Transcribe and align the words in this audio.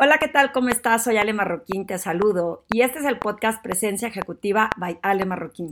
Hola, 0.00 0.18
¿qué 0.20 0.28
tal? 0.28 0.52
¿Cómo 0.52 0.68
estás? 0.68 1.04
Soy 1.04 1.16
Ale 1.16 1.32
Marroquín, 1.32 1.86
te 1.86 1.96
saludo. 1.96 2.64
Y 2.68 2.82
este 2.82 2.98
es 2.98 3.06
el 3.06 3.18
podcast 3.18 3.62
Presencia 3.62 4.08
Ejecutiva 4.08 4.68
by 4.76 4.98
Ale 5.00 5.24
Marroquín, 5.24 5.70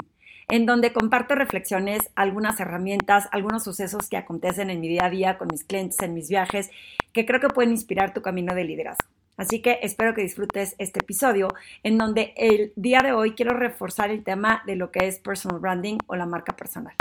en 0.48 0.64
donde 0.64 0.94
comparto 0.94 1.34
reflexiones, 1.34 2.10
algunas 2.14 2.58
herramientas, 2.58 3.28
algunos 3.32 3.64
sucesos 3.64 4.08
que 4.08 4.16
acontecen 4.16 4.70
en 4.70 4.80
mi 4.80 4.88
día 4.88 5.04
a 5.04 5.10
día 5.10 5.36
con 5.36 5.48
mis 5.48 5.64
clientes, 5.64 6.00
en 6.00 6.14
mis 6.14 6.30
viajes, 6.30 6.70
que 7.12 7.26
creo 7.26 7.40
que 7.40 7.48
pueden 7.48 7.72
inspirar 7.72 8.14
tu 8.14 8.22
camino 8.22 8.54
de 8.54 8.64
liderazgo. 8.64 9.08
Así 9.36 9.60
que 9.60 9.80
espero 9.82 10.14
que 10.14 10.22
disfrutes 10.22 10.74
este 10.78 11.00
episodio 11.00 11.48
en 11.82 11.98
donde 11.98 12.32
el 12.38 12.72
día 12.76 13.00
de 13.02 13.12
hoy 13.12 13.34
quiero 13.34 13.52
reforzar 13.52 14.10
el 14.10 14.24
tema 14.24 14.62
de 14.64 14.76
lo 14.76 14.90
que 14.90 15.06
es 15.06 15.18
personal 15.18 15.60
branding 15.60 15.98
o 16.06 16.16
la 16.16 16.24
marca 16.24 16.56
personal 16.56 16.94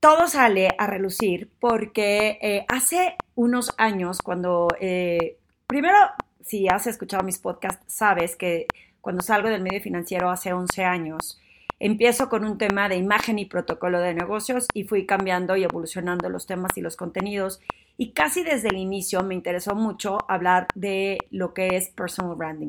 todo 0.00 0.28
sale 0.28 0.74
a 0.78 0.86
relucir 0.86 1.50
porque 1.60 2.38
eh, 2.40 2.64
hace 2.68 3.16
unos 3.34 3.72
años, 3.78 4.18
cuando, 4.22 4.68
eh, 4.80 5.36
primero, 5.66 5.96
si 6.44 6.68
has 6.68 6.86
escuchado 6.86 7.22
mis 7.22 7.38
podcasts, 7.38 7.82
sabes 7.86 8.36
que 8.36 8.66
cuando 9.00 9.22
salgo 9.22 9.48
del 9.48 9.62
medio 9.62 9.80
financiero 9.80 10.30
hace 10.30 10.52
11 10.52 10.84
años, 10.84 11.40
empiezo 11.78 12.28
con 12.28 12.44
un 12.44 12.58
tema 12.58 12.88
de 12.88 12.96
imagen 12.96 13.38
y 13.38 13.46
protocolo 13.46 14.00
de 14.00 14.14
negocios 14.14 14.66
y 14.72 14.84
fui 14.84 15.06
cambiando 15.06 15.56
y 15.56 15.64
evolucionando 15.64 16.28
los 16.28 16.46
temas 16.46 16.76
y 16.76 16.80
los 16.80 16.96
contenidos. 16.96 17.60
Y 17.98 18.12
casi 18.12 18.42
desde 18.42 18.68
el 18.68 18.76
inicio 18.76 19.22
me 19.22 19.34
interesó 19.34 19.74
mucho 19.74 20.18
hablar 20.28 20.68
de 20.74 21.18
lo 21.30 21.54
que 21.54 21.76
es 21.76 21.88
personal 21.88 22.36
branding 22.36 22.68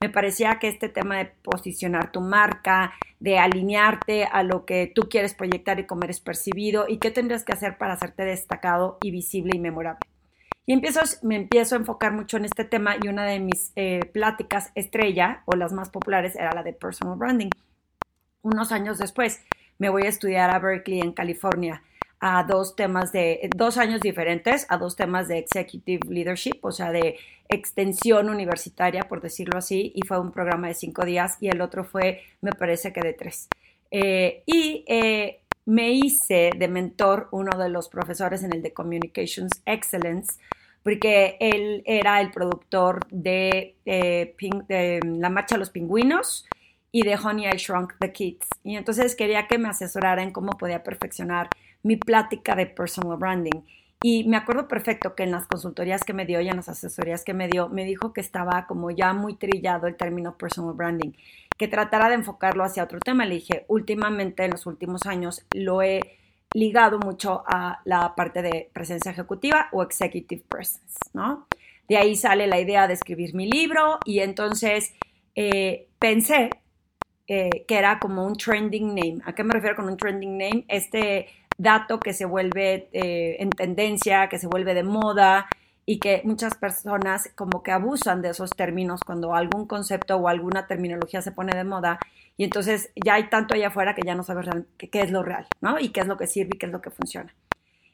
me 0.00 0.08
parecía 0.08 0.58
que 0.58 0.68
este 0.68 0.88
tema 0.88 1.18
de 1.18 1.26
posicionar 1.26 2.12
tu 2.12 2.20
marca, 2.20 2.92
de 3.20 3.38
alinearte 3.38 4.24
a 4.24 4.42
lo 4.42 4.64
que 4.64 4.90
tú 4.94 5.08
quieres 5.08 5.34
proyectar 5.34 5.80
y 5.80 5.86
cómo 5.86 6.04
eres 6.04 6.20
percibido 6.20 6.86
y 6.88 6.98
qué 6.98 7.10
tendrías 7.10 7.44
que 7.44 7.52
hacer 7.52 7.78
para 7.78 7.94
hacerte 7.94 8.24
destacado 8.24 8.98
y 9.02 9.10
visible 9.10 9.52
y 9.54 9.58
memorable. 9.58 10.00
Y 10.66 10.74
empiezo, 10.74 11.00
me 11.22 11.36
empiezo 11.36 11.74
a 11.74 11.78
enfocar 11.78 12.12
mucho 12.12 12.36
en 12.36 12.44
este 12.44 12.64
tema 12.64 12.96
y 13.02 13.08
una 13.08 13.24
de 13.24 13.40
mis 13.40 13.72
eh, 13.74 14.00
pláticas 14.12 14.70
estrella 14.74 15.42
o 15.46 15.56
las 15.56 15.72
más 15.72 15.88
populares 15.88 16.36
era 16.36 16.52
la 16.52 16.62
de 16.62 16.74
personal 16.74 17.18
branding. 17.18 17.50
Unos 18.42 18.70
años 18.70 18.98
después 18.98 19.42
me 19.78 19.88
voy 19.88 20.02
a 20.02 20.08
estudiar 20.08 20.50
a 20.50 20.58
Berkeley 20.58 21.00
en 21.00 21.12
California 21.12 21.82
a 22.20 22.42
dos 22.44 22.74
temas 22.74 23.12
de, 23.12 23.48
dos 23.56 23.78
años 23.78 24.00
diferentes, 24.00 24.66
a 24.68 24.76
dos 24.76 24.96
temas 24.96 25.28
de 25.28 25.38
executive 25.38 26.00
leadership, 26.08 26.58
o 26.62 26.72
sea, 26.72 26.90
de 26.90 27.16
extensión 27.48 28.28
universitaria, 28.28 29.08
por 29.08 29.20
decirlo 29.20 29.58
así, 29.58 29.92
y 29.94 30.06
fue 30.06 30.18
un 30.18 30.32
programa 30.32 30.68
de 30.68 30.74
cinco 30.74 31.04
días 31.04 31.36
y 31.40 31.48
el 31.48 31.60
otro 31.60 31.84
fue, 31.84 32.22
me 32.40 32.52
parece 32.52 32.92
que 32.92 33.00
de 33.00 33.12
tres. 33.12 33.48
Eh, 33.90 34.42
y 34.46 34.84
eh, 34.88 35.40
me 35.64 35.92
hice 35.92 36.50
de 36.56 36.68
mentor 36.68 37.28
uno 37.30 37.56
de 37.58 37.68
los 37.68 37.88
profesores 37.88 38.42
en 38.42 38.52
el 38.52 38.62
de 38.62 38.72
Communications 38.72 39.52
Excellence, 39.64 40.38
porque 40.82 41.36
él 41.40 41.82
era 41.86 42.20
el 42.20 42.30
productor 42.30 43.06
de, 43.10 43.76
eh, 43.84 44.34
de 44.68 45.00
La 45.04 45.30
Marcha 45.30 45.54
de 45.54 45.60
los 45.60 45.70
Pingüinos 45.70 46.46
y 46.90 47.02
de 47.02 47.16
Honey 47.16 47.46
I 47.46 47.56
Shrunk 47.56 47.94
the 48.00 48.12
Kids. 48.12 48.46
Y 48.64 48.76
entonces 48.76 49.14
quería 49.14 49.46
que 49.46 49.58
me 49.58 49.68
asesorara 49.68 50.22
en 50.22 50.32
cómo 50.32 50.52
podía 50.52 50.82
perfeccionar 50.82 51.48
mi 51.88 51.96
plática 51.96 52.54
de 52.54 52.66
personal 52.66 53.16
branding. 53.16 53.62
Y 54.02 54.24
me 54.28 54.36
acuerdo 54.36 54.68
perfecto 54.68 55.14
que 55.14 55.22
en 55.22 55.30
las 55.30 55.46
consultorías 55.46 56.04
que 56.04 56.12
me 56.12 56.26
dio 56.26 56.38
y 56.42 56.48
en 56.48 56.56
las 56.56 56.68
asesorías 56.68 57.24
que 57.24 57.32
me 57.32 57.48
dio, 57.48 57.70
me 57.70 57.84
dijo 57.84 58.12
que 58.12 58.20
estaba 58.20 58.66
como 58.66 58.90
ya 58.90 59.14
muy 59.14 59.36
trillado 59.36 59.86
el 59.86 59.96
término 59.96 60.36
personal 60.36 60.74
branding, 60.74 61.12
que 61.56 61.66
tratara 61.66 62.10
de 62.10 62.16
enfocarlo 62.16 62.62
hacia 62.62 62.84
otro 62.84 63.00
tema. 63.00 63.24
Le 63.24 63.36
dije, 63.36 63.64
últimamente, 63.68 64.44
en 64.44 64.50
los 64.50 64.66
últimos 64.66 65.06
años, 65.06 65.46
lo 65.54 65.80
he 65.80 66.18
ligado 66.52 66.98
mucho 66.98 67.42
a 67.46 67.80
la 67.86 68.14
parte 68.14 68.42
de 68.42 68.68
presencia 68.72 69.10
ejecutiva 69.10 69.68
o 69.72 69.82
executive 69.82 70.42
presence, 70.46 70.98
¿no? 71.14 71.46
De 71.88 71.96
ahí 71.96 72.16
sale 72.16 72.46
la 72.46 72.60
idea 72.60 72.86
de 72.86 72.94
escribir 72.94 73.34
mi 73.34 73.50
libro 73.50 73.98
y 74.04 74.18
entonces 74.20 74.92
eh, 75.34 75.88
pensé 75.98 76.50
eh, 77.26 77.64
que 77.66 77.76
era 77.78 77.98
como 77.98 78.26
un 78.26 78.36
trending 78.36 78.88
name. 78.88 79.18
¿A 79.24 79.34
qué 79.34 79.42
me 79.42 79.54
refiero 79.54 79.76
con 79.76 79.88
un 79.88 79.96
trending 79.96 80.36
name? 80.36 80.64
Este 80.68 81.28
dato 81.58 82.00
que 82.00 82.14
se 82.14 82.24
vuelve 82.24 82.88
eh, 82.92 83.36
en 83.40 83.50
tendencia, 83.50 84.28
que 84.28 84.38
se 84.38 84.46
vuelve 84.46 84.74
de 84.74 84.84
moda 84.84 85.46
y 85.84 85.98
que 85.98 86.22
muchas 86.24 86.54
personas 86.54 87.30
como 87.34 87.62
que 87.62 87.72
abusan 87.72 88.22
de 88.22 88.30
esos 88.30 88.50
términos 88.50 89.00
cuando 89.04 89.34
algún 89.34 89.66
concepto 89.66 90.16
o 90.16 90.28
alguna 90.28 90.66
terminología 90.66 91.20
se 91.20 91.32
pone 91.32 91.56
de 91.56 91.64
moda 91.64 91.98
y 92.36 92.44
entonces 92.44 92.90
ya 92.94 93.14
hay 93.14 93.28
tanto 93.28 93.54
allá 93.54 93.68
afuera 93.68 93.94
que 93.94 94.02
ya 94.06 94.14
no 94.14 94.22
sabes 94.22 94.48
qué, 94.76 94.88
qué 94.88 95.02
es 95.02 95.10
lo 95.10 95.22
real, 95.22 95.46
¿no? 95.60 95.80
Y 95.80 95.88
qué 95.88 96.00
es 96.00 96.06
lo 96.06 96.16
que 96.16 96.28
sirve 96.28 96.50
y 96.54 96.58
qué 96.58 96.66
es 96.66 96.72
lo 96.72 96.80
que 96.80 96.90
funciona. 96.90 97.34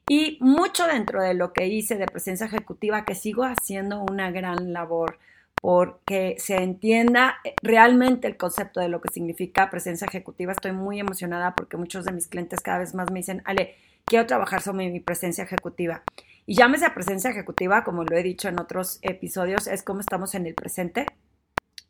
Y 0.07 0.37
mucho 0.41 0.87
dentro 0.87 1.23
de 1.23 1.33
lo 1.33 1.55
que 1.55 1.67
hice 1.67 1.97
de 1.97 2.07
presencia 2.07 2.47
ejecutiva, 2.47 3.07
que 3.07 3.15
sigo 3.15 3.45
haciendo 3.45 4.03
una 4.03 4.31
gran 4.31 4.75
labor 4.75 5.19
porque 5.65 6.37
se 6.39 6.57
entienda 6.57 7.37
realmente 7.63 8.29
el 8.29 8.37
concepto 8.37 8.81
de 8.81 8.91
lo 8.91 9.01
que 9.01 9.09
significa 9.11 9.71
presencia 9.71 10.07
ejecutiva. 10.07 10.53
Estoy 10.53 10.73
muy 10.73 11.01
emocionada 11.01 11.55
porque 11.55 11.79
muchos 11.79 12.05
de 12.05 12.13
mis 12.13 12.29
clientes 12.29 12.61
cada 12.61 12.81
vez 12.81 12.95
más 12.95 13.11
me 13.11 13.21
dicen, 13.21 13.41
Ale, 13.47 13.75
quiero 14.05 14.27
trabajar 14.27 14.61
sobre 14.61 14.91
mi 14.91 15.01
presencia 15.01 15.43
ejecutiva. 15.43 16.03
Y 16.45 16.55
llámese 16.55 16.85
a 16.85 16.93
presencia 16.93 17.31
ejecutiva, 17.31 17.83
como 17.83 18.05
lo 18.05 18.15
he 18.15 18.23
dicho 18.23 18.47
en 18.51 18.61
otros 18.61 18.99
episodios, 19.01 19.67
es 19.67 19.83
como 19.83 20.01
estamos 20.01 20.35
en 20.35 20.47
el 20.47 20.53
presente, 20.53 21.07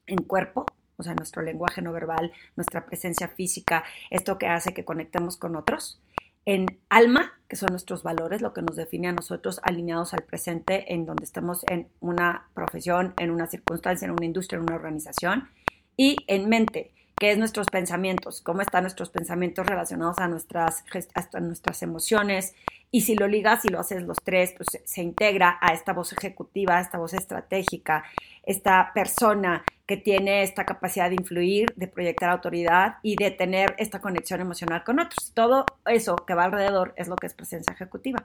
en 0.07 0.19
cuerpo, 0.19 0.67
o 0.97 1.03
sea, 1.03 1.17
nuestro 1.17 1.43
lenguaje 1.43 1.83
no 1.83 1.93
verbal, 1.93 2.31
nuestra 2.55 2.87
presencia 2.87 3.27
física, 3.27 3.83
esto 4.09 4.39
que 4.39 4.47
hace 4.47 4.73
que 4.73 4.85
conectemos 4.85 5.37
con 5.37 5.57
otros 5.57 6.01
en 6.47 6.67
alma, 6.89 7.33
que 7.49 7.57
son 7.57 7.69
nuestros 7.71 8.03
valores, 8.03 8.43
lo 8.43 8.53
que 8.53 8.63
nos 8.63 8.77
define 8.77 9.09
a 9.09 9.13
nosotros 9.13 9.61
alineados 9.63 10.15
al 10.15 10.23
presente, 10.23 10.93
en 10.93 11.07
donde 11.07 11.25
estamos 11.25 11.65
en 11.69 11.89
una 12.01 12.49
profesión, 12.55 13.15
en 13.19 13.31
una 13.31 13.47
circunstancia, 13.47 14.07
en 14.07 14.13
una 14.13 14.27
industria, 14.27 14.59
en 14.59 14.65
una 14.65 14.77
organización, 14.77 15.49
y 15.97 16.17
en 16.27 16.49
mente, 16.49 16.93
que 17.17 17.31
es 17.31 17.39
nuestros 17.39 17.69
pensamientos, 17.69 18.41
cómo 18.41 18.61
están 18.61 18.83
nuestros 18.83 19.11
pensamientos 19.11 19.67
relacionados 19.67 20.19
a 20.19 20.29
nuestras, 20.29 20.85
a 21.15 21.41
nuestras 21.41 21.83
emociones, 21.83 22.55
y 22.95 23.01
si 23.01 23.17
lo 23.17 23.27
ligas 23.27 23.65
y 23.65 23.71
lo 23.71 23.81
haces 23.81 24.05
los 24.05 24.19
tres, 24.23 24.55
pues 24.57 24.69
se, 24.85 25.03
integra 25.03 25.59
a 25.61 25.73
esta 25.73 25.93
voz 25.93 26.13
ejecutiva, 26.13 26.79
a 26.79 26.81
esta 26.81 26.97
voz 26.97 27.13
estratégica, 27.13 28.05
esta 28.45 28.93
persona 28.95 29.65
que 29.85 29.97
tiene 29.97 30.45
esta 30.45 30.65
capacidad 30.65 31.09
de 31.09 31.17
influir, 31.17 31.73
de 31.75 31.89
proyectar 31.89 32.31
autoridad 32.31 32.99
y 33.03 33.17
de 33.17 33.33
tener 33.33 33.75
esta 33.79 34.01
conexión 34.01 34.41
emocional 34.41 34.85
con 34.85 35.01
otros. 35.01 35.33
Todo 35.35 35.67
eso 35.87 36.15
que 36.15 36.35
va 36.35 36.45
alrededor 36.45 36.95
es 36.97 37.09
lo 37.09 37.17
que 37.17 37.27
es 37.27 37.35
presencia 37.35 37.73
ejecutiva. 37.73 38.25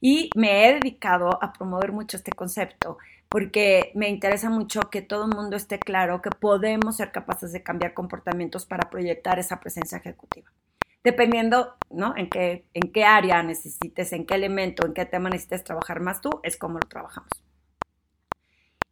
Y 0.00 0.30
me 0.34 0.66
he 0.66 0.74
dedicado 0.74 1.38
a 1.42 1.52
promover 1.52 1.92
mucho 1.92 2.16
este 2.16 2.32
concepto 2.32 2.96
porque 3.28 3.92
me 3.94 4.08
interesa 4.08 4.50
mucho 4.50 4.90
que 4.90 5.02
todo 5.02 5.24
el 5.24 5.34
mundo 5.34 5.56
esté 5.56 5.78
claro 5.78 6.22
que 6.22 6.30
podemos 6.30 6.96
ser 6.96 7.12
capaces 7.12 7.52
de 7.52 7.62
cambiar 7.62 7.94
comportamientos 7.94 8.66
para 8.66 8.90
proyectar 8.90 9.38
esa 9.38 9.60
presencia 9.60 9.98
ejecutiva 9.98 10.50
dependiendo, 11.04 11.74
¿no? 11.90 12.14
En 12.16 12.28
qué, 12.28 12.66
en 12.74 12.92
qué 12.92 13.04
área 13.04 13.42
necesites, 13.42 14.12
en 14.12 14.26
qué 14.26 14.34
elemento, 14.34 14.86
en 14.86 14.94
qué 14.94 15.06
tema 15.06 15.30
necesites 15.30 15.64
trabajar 15.64 16.00
más 16.00 16.20
tú, 16.20 16.40
es 16.42 16.56
como 16.56 16.78
lo 16.78 16.86
trabajamos. 16.86 17.30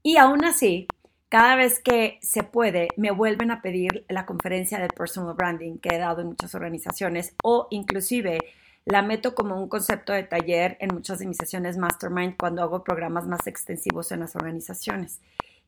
Y 0.03 0.17
aún 0.17 0.45
así, 0.45 0.87
cada 1.29 1.57
vez 1.57 1.81
que 1.81 2.19
se 2.23 2.43
puede, 2.43 2.89
me 2.97 3.11
vuelven 3.11 3.51
a 3.51 3.61
pedir 3.61 4.07
la 4.09 4.25
conferencia 4.25 4.79
de 4.79 4.89
personal 4.89 5.35
branding 5.35 5.79
que 5.79 5.95
he 5.95 5.99
dado 5.99 6.23
en 6.23 6.29
muchas 6.29 6.55
organizaciones 6.55 7.35
o 7.43 7.67
inclusive 7.71 8.39
la 8.87 9.03
meto 9.03 9.35
como 9.35 9.61
un 9.61 9.69
concepto 9.69 10.13
de 10.13 10.23
taller 10.23 10.79
en 10.81 10.95
muchas 10.95 11.19
de 11.19 11.27
mis 11.27 11.37
sesiones 11.37 11.77
mastermind 11.77 12.37
cuando 12.39 12.63
hago 12.63 12.85
programas 12.85 13.27
más 13.27 13.47
extensivos 13.47 14.13
en 14.13 14.21
las 14.21 14.37
organizaciones. 14.37 15.21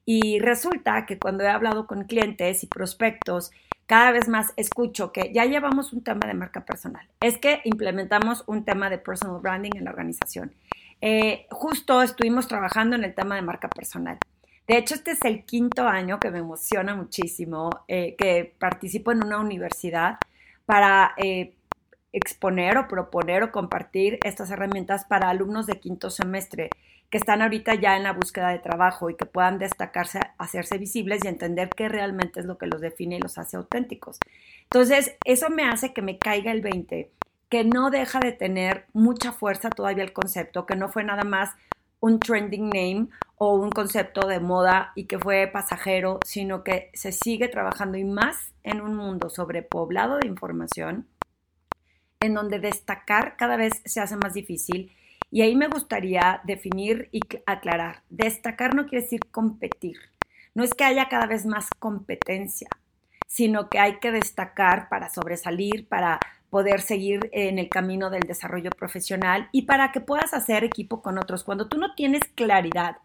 Y 0.06 0.38
resulta 0.38 1.04
que 1.04 1.18
cuando 1.18 1.44
he 1.44 1.48
hablado 1.48 1.86
con 1.86 2.04
clientes 2.04 2.62
y 2.62 2.66
prospectos 2.68 3.50
cada 3.86 4.12
vez 4.12 4.28
más 4.28 4.52
escucho 4.56 5.12
que 5.12 5.32
ya 5.32 5.46
llevamos 5.46 5.92
un 5.92 6.04
tema 6.04 6.26
de 6.26 6.34
marca 6.34 6.64
personal. 6.64 7.06
Es 7.20 7.38
que 7.38 7.60
implementamos 7.64 8.44
un 8.46 8.64
tema 8.64 8.88
de 8.90 8.98
personal 8.98 9.40
branding 9.40 9.72
en 9.74 9.84
la 9.84 9.90
organización. 9.90 10.52
Eh, 11.00 11.46
justo 11.50 12.02
estuvimos 12.02 12.46
trabajando 12.46 12.96
en 12.96 13.04
el 13.04 13.14
tema 13.14 13.34
de 13.34 13.42
marca 13.42 13.68
personal. 13.68 14.18
De 14.66 14.76
hecho, 14.76 14.94
este 14.94 15.12
es 15.12 15.24
el 15.24 15.44
quinto 15.44 15.88
año 15.88 16.20
que 16.20 16.30
me 16.30 16.38
emociona 16.38 16.94
muchísimo, 16.94 17.70
eh, 17.88 18.14
que 18.16 18.54
participo 18.58 19.10
en 19.10 19.24
una 19.24 19.38
universidad 19.38 20.18
para 20.66 21.14
eh, 21.16 21.54
exponer 22.12 22.78
o 22.78 22.88
proponer 22.88 23.42
o 23.42 23.52
compartir 23.52 24.18
estas 24.24 24.50
herramientas 24.50 25.04
para 25.04 25.28
alumnos 25.28 25.66
de 25.66 25.78
quinto 25.78 26.10
semestre 26.10 26.70
que 27.10 27.18
están 27.18 27.40
ahorita 27.40 27.74
ya 27.74 27.96
en 27.96 28.02
la 28.02 28.12
búsqueda 28.12 28.50
de 28.50 28.58
trabajo 28.58 29.08
y 29.08 29.16
que 29.16 29.24
puedan 29.24 29.58
destacarse, 29.58 30.20
hacerse 30.36 30.76
visibles 30.76 31.24
y 31.24 31.28
entender 31.28 31.70
qué 31.70 31.88
realmente 31.88 32.40
es 32.40 32.46
lo 32.46 32.58
que 32.58 32.66
los 32.66 32.80
define 32.80 33.16
y 33.16 33.20
los 33.20 33.38
hace 33.38 33.56
auténticos. 33.56 34.18
Entonces, 34.64 35.16
eso 35.24 35.48
me 35.48 35.64
hace 35.64 35.94
que 35.94 36.02
me 36.02 36.18
caiga 36.18 36.52
el 36.52 36.60
20, 36.60 37.10
que 37.48 37.64
no 37.64 37.90
deja 37.90 38.20
de 38.20 38.32
tener 38.32 38.84
mucha 38.92 39.32
fuerza 39.32 39.70
todavía 39.70 40.04
el 40.04 40.12
concepto, 40.12 40.66
que 40.66 40.76
no 40.76 40.90
fue 40.90 41.02
nada 41.02 41.24
más 41.24 41.50
un 42.00 42.20
trending 42.20 42.68
name 42.68 43.08
o 43.36 43.54
un 43.54 43.70
concepto 43.70 44.26
de 44.28 44.40
moda 44.40 44.92
y 44.94 45.04
que 45.04 45.18
fue 45.18 45.48
pasajero, 45.50 46.20
sino 46.24 46.62
que 46.62 46.90
se 46.92 47.12
sigue 47.12 47.48
trabajando 47.48 47.96
y 47.96 48.04
más 48.04 48.52
en 48.62 48.80
un 48.80 48.94
mundo 48.94 49.30
sobrepoblado 49.30 50.18
de 50.18 50.26
información, 50.26 51.06
en 52.20 52.34
donde 52.34 52.58
destacar 52.58 53.36
cada 53.36 53.56
vez 53.56 53.72
se 53.84 54.00
hace 54.00 54.16
más 54.16 54.34
difícil. 54.34 54.92
Y 55.30 55.42
ahí 55.42 55.54
me 55.54 55.68
gustaría 55.68 56.40
definir 56.44 57.08
y 57.12 57.20
aclarar. 57.46 58.02
Destacar 58.08 58.74
no 58.74 58.86
quiere 58.86 59.04
decir 59.04 59.20
competir. 59.30 59.98
No 60.54 60.64
es 60.64 60.74
que 60.74 60.84
haya 60.84 61.08
cada 61.08 61.26
vez 61.26 61.46
más 61.46 61.68
competencia, 61.78 62.68
sino 63.26 63.68
que 63.68 63.78
hay 63.78 63.98
que 63.98 64.10
destacar 64.10 64.88
para 64.88 65.10
sobresalir, 65.10 65.86
para 65.86 66.18
poder 66.50 66.80
seguir 66.80 67.28
en 67.32 67.58
el 67.58 67.68
camino 67.68 68.08
del 68.10 68.22
desarrollo 68.22 68.70
profesional 68.70 69.48
y 69.52 69.62
para 69.62 69.92
que 69.92 70.00
puedas 70.00 70.32
hacer 70.32 70.64
equipo 70.64 71.02
con 71.02 71.18
otros. 71.18 71.44
Cuando 71.44 71.68
tú 71.68 71.76
no 71.78 71.94
tienes 71.94 72.22
claridad 72.34 72.96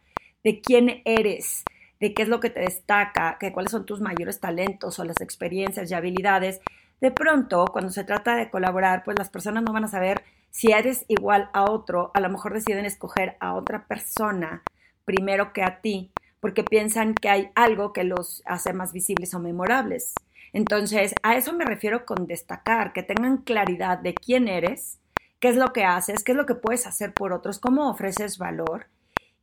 de 0.44 0.62
quién 0.62 1.02
eres, 1.06 1.64
de 2.00 2.14
qué 2.14 2.24
es 2.24 2.30
lo 2.30 2.40
que 2.40 2.50
te 2.50 2.62
destaca, 2.62 3.38
que 3.40 3.52
cuáles 3.52 3.72
son 3.72 3.86
tus 3.86 4.02
mayores 4.02 4.40
talentos 4.40 4.98
o 5.00 5.04
las 5.04 5.20
experiencias 5.22 5.92
y 5.92 5.94
habilidades, 5.94 6.62
de 7.04 7.12
pronto, 7.12 7.66
cuando 7.66 7.92
se 7.92 8.06
trata 8.06 8.38
de 8.38 8.50
colaborar, 8.50 9.04
pues 9.04 9.20
las 9.20 9.30
personas 9.30 9.62
no 9.62 9.74
van 9.74 9.84
a 9.84 9.90
saber 9.90 10.24
si 10.52 10.72
eres 10.72 11.04
igual 11.10 11.50
a 11.52 11.70
otro, 11.70 12.12
a 12.14 12.22
lo 12.22 12.30
mejor 12.30 12.54
deciden 12.54 12.86
escoger 12.86 13.36
a 13.42 13.56
otra 13.56 13.88
persona 13.88 14.64
primero 15.04 15.52
que 15.52 15.64
a 15.64 15.82
ti, 15.82 16.14
porque 16.40 16.64
piensan 16.64 17.14
que 17.14 17.28
hay 17.28 17.50
algo 17.56 17.92
que 17.92 18.06
los 18.06 18.42
hace 18.46 18.72
más 18.72 18.94
visibles 18.94 19.34
o 19.34 19.42
memorables. 19.42 20.14
Entonces, 20.54 21.14
a 21.24 21.36
eso 21.36 21.52
me 21.52 21.66
refiero 21.66 22.06
con 22.06 22.26
destacar, 22.26 22.94
que 22.94 23.04
tengan 23.04 23.40
claridad 23.40 23.98
de 23.98 24.14
quién 24.14 24.48
eres, 24.48 24.98
qué 25.42 25.50
es 25.50 25.58
lo 25.58 25.74
que 25.74 25.84
haces, 25.84 26.24
qué 26.24 26.32
es 26.32 26.38
lo 26.38 26.46
que 26.46 26.56
puedes 26.56 26.88
hacer 26.88 27.14
por 27.14 27.34
otros, 27.34 27.60
cómo 27.60 27.90
ofreces 27.90 28.38
valor. 28.38 28.86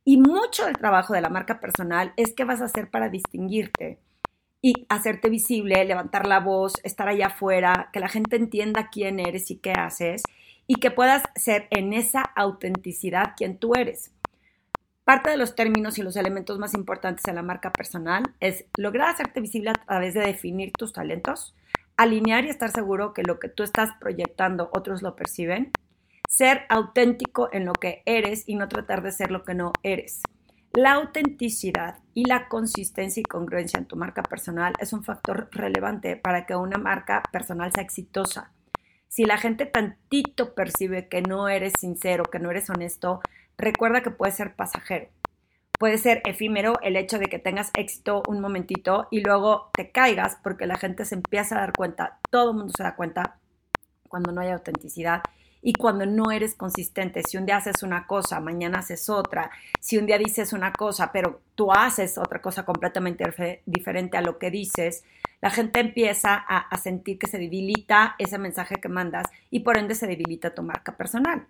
Y 0.03 0.17
mucho 0.17 0.65
del 0.65 0.79
trabajo 0.79 1.13
de 1.13 1.21
la 1.21 1.29
marca 1.29 1.59
personal 1.59 2.11
es 2.17 2.33
qué 2.33 2.43
vas 2.43 2.61
a 2.61 2.65
hacer 2.65 2.89
para 2.89 3.09
distinguirte 3.09 3.99
y 4.61 4.85
hacerte 4.89 5.29
visible, 5.29 5.83
levantar 5.85 6.27
la 6.27 6.39
voz, 6.39 6.73
estar 6.83 7.07
allá 7.07 7.27
afuera, 7.27 7.89
que 7.91 7.99
la 7.99 8.09
gente 8.09 8.35
entienda 8.35 8.89
quién 8.91 9.19
eres 9.19 9.49
y 9.51 9.57
qué 9.57 9.73
haces 9.73 10.23
y 10.67 10.75
que 10.75 10.91
puedas 10.91 11.23
ser 11.35 11.67
en 11.71 11.93
esa 11.93 12.21
autenticidad 12.21 13.33
quien 13.35 13.57
tú 13.57 13.73
eres. 13.75 14.11
Parte 15.03 15.31
de 15.31 15.37
los 15.37 15.55
términos 15.55 15.97
y 15.97 16.03
los 16.03 16.15
elementos 16.15 16.59
más 16.59 16.75
importantes 16.75 17.27
en 17.27 17.35
la 17.35 17.41
marca 17.41 17.73
personal 17.73 18.23
es 18.39 18.65
lograr 18.77 19.09
hacerte 19.09 19.41
visible 19.41 19.71
a 19.71 19.73
través 19.73 20.13
de 20.13 20.21
definir 20.21 20.71
tus 20.71 20.93
talentos, 20.93 21.55
alinear 21.97 22.45
y 22.45 22.49
estar 22.49 22.71
seguro 22.71 23.13
que 23.13 23.23
lo 23.23 23.39
que 23.39 23.49
tú 23.49 23.63
estás 23.63 23.89
proyectando 23.99 24.69
otros 24.73 25.01
lo 25.01 25.15
perciben, 25.15 25.71
ser 26.29 26.61
auténtico 26.69 27.49
en 27.51 27.65
lo 27.65 27.73
que 27.73 28.03
eres 28.05 28.47
y 28.47 28.55
no 28.55 28.69
tratar 28.69 29.01
de 29.01 29.11
ser 29.11 29.31
lo 29.31 29.43
que 29.43 29.55
no 29.55 29.73
eres. 29.83 30.21
La 30.73 30.93
autenticidad 30.93 31.97
y 32.13 32.23
la 32.25 32.47
consistencia 32.47 33.19
y 33.19 33.23
congruencia 33.23 33.77
en 33.77 33.87
tu 33.87 33.97
marca 33.97 34.23
personal 34.23 34.73
es 34.79 34.93
un 34.93 35.03
factor 35.03 35.49
relevante 35.51 36.15
para 36.15 36.45
que 36.45 36.55
una 36.55 36.77
marca 36.77 37.23
personal 37.29 37.73
sea 37.73 37.83
exitosa. 37.83 38.53
Si 39.09 39.25
la 39.25 39.37
gente 39.37 39.65
tantito 39.65 40.55
percibe 40.55 41.09
que 41.09 41.21
no 41.21 41.49
eres 41.49 41.73
sincero, 41.77 42.23
que 42.23 42.39
no 42.39 42.49
eres 42.51 42.69
honesto, 42.69 43.19
recuerda 43.57 44.01
que 44.01 44.11
puede 44.11 44.31
ser 44.31 44.55
pasajero. 44.55 45.09
Puede 45.77 45.97
ser 45.97 46.21
efímero 46.23 46.79
el 46.81 46.95
hecho 46.95 47.19
de 47.19 47.25
que 47.25 47.37
tengas 47.37 47.71
éxito 47.73 48.23
un 48.29 48.39
momentito 48.39 49.09
y 49.11 49.19
luego 49.19 49.71
te 49.73 49.91
caigas 49.91 50.37
porque 50.41 50.67
la 50.67 50.77
gente 50.77 51.03
se 51.03 51.15
empieza 51.15 51.57
a 51.57 51.61
dar 51.61 51.73
cuenta, 51.73 52.19
todo 52.29 52.51
el 52.51 52.57
mundo 52.57 52.73
se 52.77 52.83
da 52.83 52.95
cuenta 52.95 53.39
cuando 54.07 54.31
no 54.31 54.39
hay 54.39 54.51
autenticidad 54.51 55.21
y 55.61 55.73
cuando 55.73 56.05
no 56.05 56.31
eres 56.31 56.55
consistente. 56.55 57.23
Si 57.23 57.37
un 57.37 57.45
día 57.45 57.57
haces 57.57 57.83
una 57.83 58.07
cosa, 58.07 58.39
mañana 58.39 58.79
haces 58.79 59.09
otra. 59.09 59.51
Si 59.79 59.97
un 59.97 60.05
día 60.05 60.17
dices 60.17 60.53
una 60.53 60.73
cosa, 60.73 61.11
pero 61.11 61.41
tú 61.55 61.71
haces 61.71 62.17
otra 62.17 62.41
cosa 62.41 62.65
completamente 62.65 63.61
diferente 63.65 64.17
a 64.17 64.21
lo 64.21 64.37
que 64.37 64.49
dices, 64.49 65.03
la 65.41 65.49
gente 65.49 65.79
empieza 65.79 66.35
a, 66.35 66.77
sentir 66.77 67.17
que 67.17 67.27
se 67.27 67.39
debilita 67.39 68.15
ese 68.19 68.37
mensaje 68.37 68.75
que 68.75 68.89
mandas 68.89 69.27
y 69.49 69.61
por 69.61 69.77
ende 69.77 69.95
se 69.95 70.07
debilita 70.07 70.53
tu 70.53 70.61
marca 70.61 70.95
personal. 70.95 71.45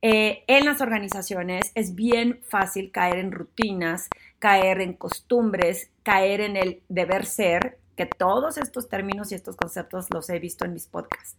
Eh, 0.00 0.44
en 0.46 0.64
las 0.64 0.80
organizaciones 0.80 1.72
es 1.74 1.94
bien 1.94 2.40
fácil 2.48 2.90
caer 2.90 3.18
en 3.18 3.32
rutinas, 3.32 4.08
caer 4.38 4.80
en 4.80 4.94
costumbres, 4.94 5.90
caer 6.02 6.40
en 6.40 6.56
el 6.56 6.82
deber 6.88 7.26
ser, 7.26 7.78
que 7.96 8.06
todos 8.06 8.58
estos 8.58 8.88
términos 8.88 9.32
y 9.32 9.34
estos 9.34 9.56
conceptos 9.56 10.06
los 10.10 10.30
he 10.30 10.38
visto 10.38 10.64
en 10.64 10.72
mis 10.72 10.86
podcasts. 10.86 11.36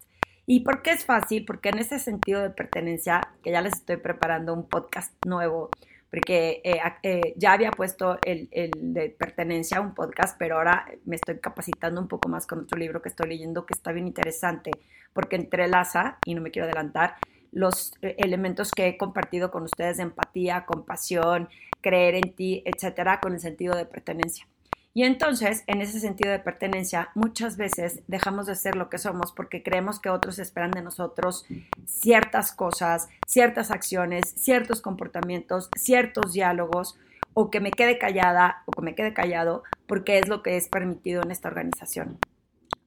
¿Y 0.52 0.62
por 0.62 0.82
qué 0.82 0.94
es 0.94 1.06
fácil? 1.06 1.46
Porque 1.46 1.70
en 1.70 1.78
ese 1.78 2.00
sentido 2.00 2.42
de 2.42 2.50
pertenencia, 2.50 3.22
que 3.44 3.52
ya 3.52 3.62
les 3.62 3.74
estoy 3.74 3.98
preparando 3.98 4.52
un 4.52 4.68
podcast 4.68 5.14
nuevo, 5.24 5.70
porque 6.10 6.60
eh, 6.64 6.82
eh, 7.04 7.36
ya 7.38 7.54
había 7.54 7.70
puesto 7.70 8.18
el, 8.26 8.50
el, 8.50 8.72
de 8.76 9.12
pertenencia, 9.12 9.80
un 9.80 9.94
podcast, 9.94 10.40
pero 10.40 10.58
ahora 10.58 10.88
me 11.06 11.18
estoy 11.18 11.38
capacitando 11.38 12.02
un 12.02 12.08
poco 12.08 12.30
más 12.30 12.48
con 12.48 12.62
otro 12.62 12.80
libro 12.80 13.00
que 13.00 13.10
estoy 13.10 13.30
leyendo 13.30 13.68
que 13.68 13.76
está 13.76 13.92
bien 13.92 14.08
interesante, 14.08 14.72
porque 15.14 15.36
entrelaza, 15.36 16.18
y 16.26 16.34
no 16.34 16.42
me 16.42 16.50
quiero 16.50 16.66
adelantar, 16.66 17.18
los 17.52 17.94
eh, 18.02 18.16
elementos 18.18 18.72
que 18.72 18.88
he 18.88 18.98
compartido 18.98 19.52
con 19.52 19.66
ustedes 19.66 19.98
de 19.98 20.04
empatía, 20.04 20.66
compasión, 20.66 21.48
creer 21.80 22.16
en 22.16 22.34
ti, 22.34 22.64
etcétera, 22.66 23.20
con 23.20 23.34
el 23.34 23.40
sentido 23.40 23.76
de 23.76 23.86
pertenencia. 23.86 24.48
Y 24.94 25.04
entonces, 25.04 25.64
en 25.68 25.82
ese 25.82 26.00
sentido 26.00 26.32
de 26.32 26.40
pertenencia, 26.40 27.10
muchas 27.14 27.58
veces 27.58 28.02
dejamos 28.08 28.48
de 28.48 28.56
ser 28.56 28.76
lo 28.76 28.90
que 28.90 28.98
somos 28.98 29.32
porque 29.32 29.62
creemos 29.62 30.00
que 30.00 30.10
otros 30.10 30.40
esperan 30.40 30.72
de 30.72 30.82
nosotros 30.82 31.46
ciertas 31.86 32.52
cosas, 32.52 33.08
ciertas 33.28 33.72
acciones, 33.72 34.34
ciertos 34.36 34.82
comportamientos, 34.82 35.70
ciertos 35.78 36.34
diálogos, 36.34 36.98
o 37.34 37.50
que 37.50 37.60
me 37.60 37.72
quede 37.72 37.98
callada 37.98 38.64
o 38.66 38.72
que 38.72 38.82
me 38.82 38.96
quede 38.96 39.14
callado 39.14 39.64
porque 39.88 40.20
es 40.20 40.28
lo 40.28 40.44
que 40.44 40.58
es 40.58 40.68
permitido 40.68 41.22
en 41.24 41.32
esta 41.32 41.48
organización. 41.48 42.18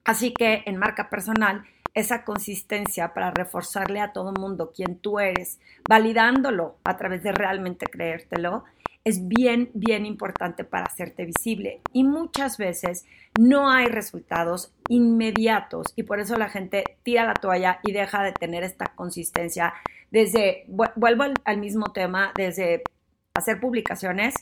Así 0.04 0.34
que 0.34 0.62
en 0.66 0.76
marca 0.76 1.08
personal 1.08 1.64
esa 1.94 2.24
consistencia 2.24 3.12
para 3.14 3.30
reforzarle 3.30 4.00
a 4.00 4.12
todo 4.12 4.32
mundo 4.32 4.72
quién 4.74 4.98
tú 4.98 5.20
eres, 5.20 5.58
validándolo 5.88 6.76
a 6.84 6.96
través 6.96 7.22
de 7.22 7.32
realmente 7.32 7.86
creértelo, 7.86 8.64
es 9.04 9.26
bien, 9.26 9.70
bien 9.74 10.06
importante 10.06 10.64
para 10.64 10.86
hacerte 10.86 11.24
visible. 11.24 11.80
Y 11.92 12.04
muchas 12.04 12.56
veces 12.58 13.04
no 13.38 13.70
hay 13.70 13.86
resultados 13.86 14.72
inmediatos 14.88 15.92
y 15.96 16.04
por 16.04 16.20
eso 16.20 16.36
la 16.36 16.48
gente 16.48 16.98
tira 17.02 17.24
la 17.24 17.34
toalla 17.34 17.80
y 17.82 17.92
deja 17.92 18.22
de 18.22 18.32
tener 18.32 18.62
esta 18.62 18.86
consistencia. 18.94 19.74
Desde, 20.10 20.64
vuelvo 20.68 21.24
al, 21.44 21.58
mismo 21.58 21.92
tema, 21.92 22.32
desde 22.36 22.82
hacer 23.34 23.60
publicaciones 23.60 24.34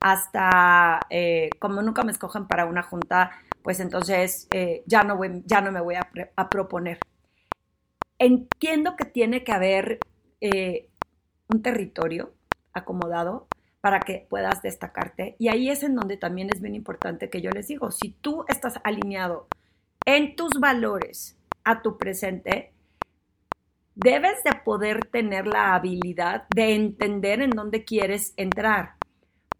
hasta 0.00 1.00
eh, 1.10 1.50
como 1.58 1.82
nunca 1.82 2.02
me 2.02 2.12
escogen 2.12 2.46
para 2.46 2.66
una 2.66 2.82
junta, 2.82 3.32
pues 3.62 3.80
entonces 3.80 4.48
eh, 4.52 4.82
ya, 4.86 5.02
no 5.04 5.20
ya 5.44 5.60
no 5.60 5.70
me 5.70 5.80
voy 5.80 5.96
a, 5.96 6.48
proponer. 6.48 6.98
Entiendo 8.18 8.96
que 8.96 9.04
tiene 9.04 9.44
que 9.44 9.52
haber 9.52 9.98
eh, 10.40 10.88
un 11.48 11.62
territorio 11.62 12.32
acomodado 12.72 13.46
para 13.80 14.00
que 14.00 14.26
puedas 14.28 14.62
destacarte 14.62 15.36
y 15.38 15.48
ahí 15.48 15.70
es 15.70 15.82
en 15.82 15.94
donde 15.94 16.16
también 16.16 16.50
es 16.52 16.60
bien 16.60 16.74
importante 16.74 17.30
que 17.30 17.40
yo 17.40 17.50
les 17.50 17.68
digo, 17.68 17.90
si 17.90 18.10
tú 18.10 18.44
estás 18.48 18.80
alineado 18.84 19.46
en 20.04 20.36
tus 20.36 20.52
valores 20.58 21.36
a 21.64 21.82
tu 21.82 21.98
presente, 21.98 22.72
debes 23.94 24.42
de 24.44 24.52
poder 24.64 25.06
tener 25.06 25.46
la 25.46 25.74
habilidad 25.74 26.44
de 26.54 26.74
entender 26.74 27.42
en 27.42 27.50
dónde 27.50 27.84
quieres 27.84 28.32
entrar. 28.36 28.94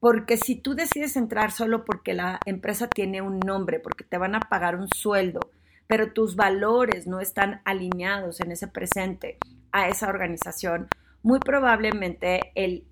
Porque 0.00 0.36
si 0.36 0.54
tú 0.54 0.74
decides 0.74 1.16
entrar 1.16 1.50
solo 1.50 1.84
porque 1.84 2.14
la 2.14 2.38
empresa 2.46 2.88
tiene 2.88 3.20
un 3.20 3.40
nombre, 3.40 3.80
porque 3.80 4.04
te 4.04 4.16
van 4.16 4.36
a 4.36 4.40
pagar 4.40 4.76
un 4.76 4.88
sueldo, 4.88 5.40
pero 5.88 6.12
tus 6.12 6.36
valores 6.36 7.06
no 7.08 7.20
están 7.20 7.62
alineados 7.64 8.40
en 8.40 8.52
ese 8.52 8.68
presente 8.68 9.38
a 9.72 9.88
esa 9.88 10.08
organización, 10.08 10.88
muy 11.22 11.40
probablemente 11.40 12.52
el, 12.54 12.84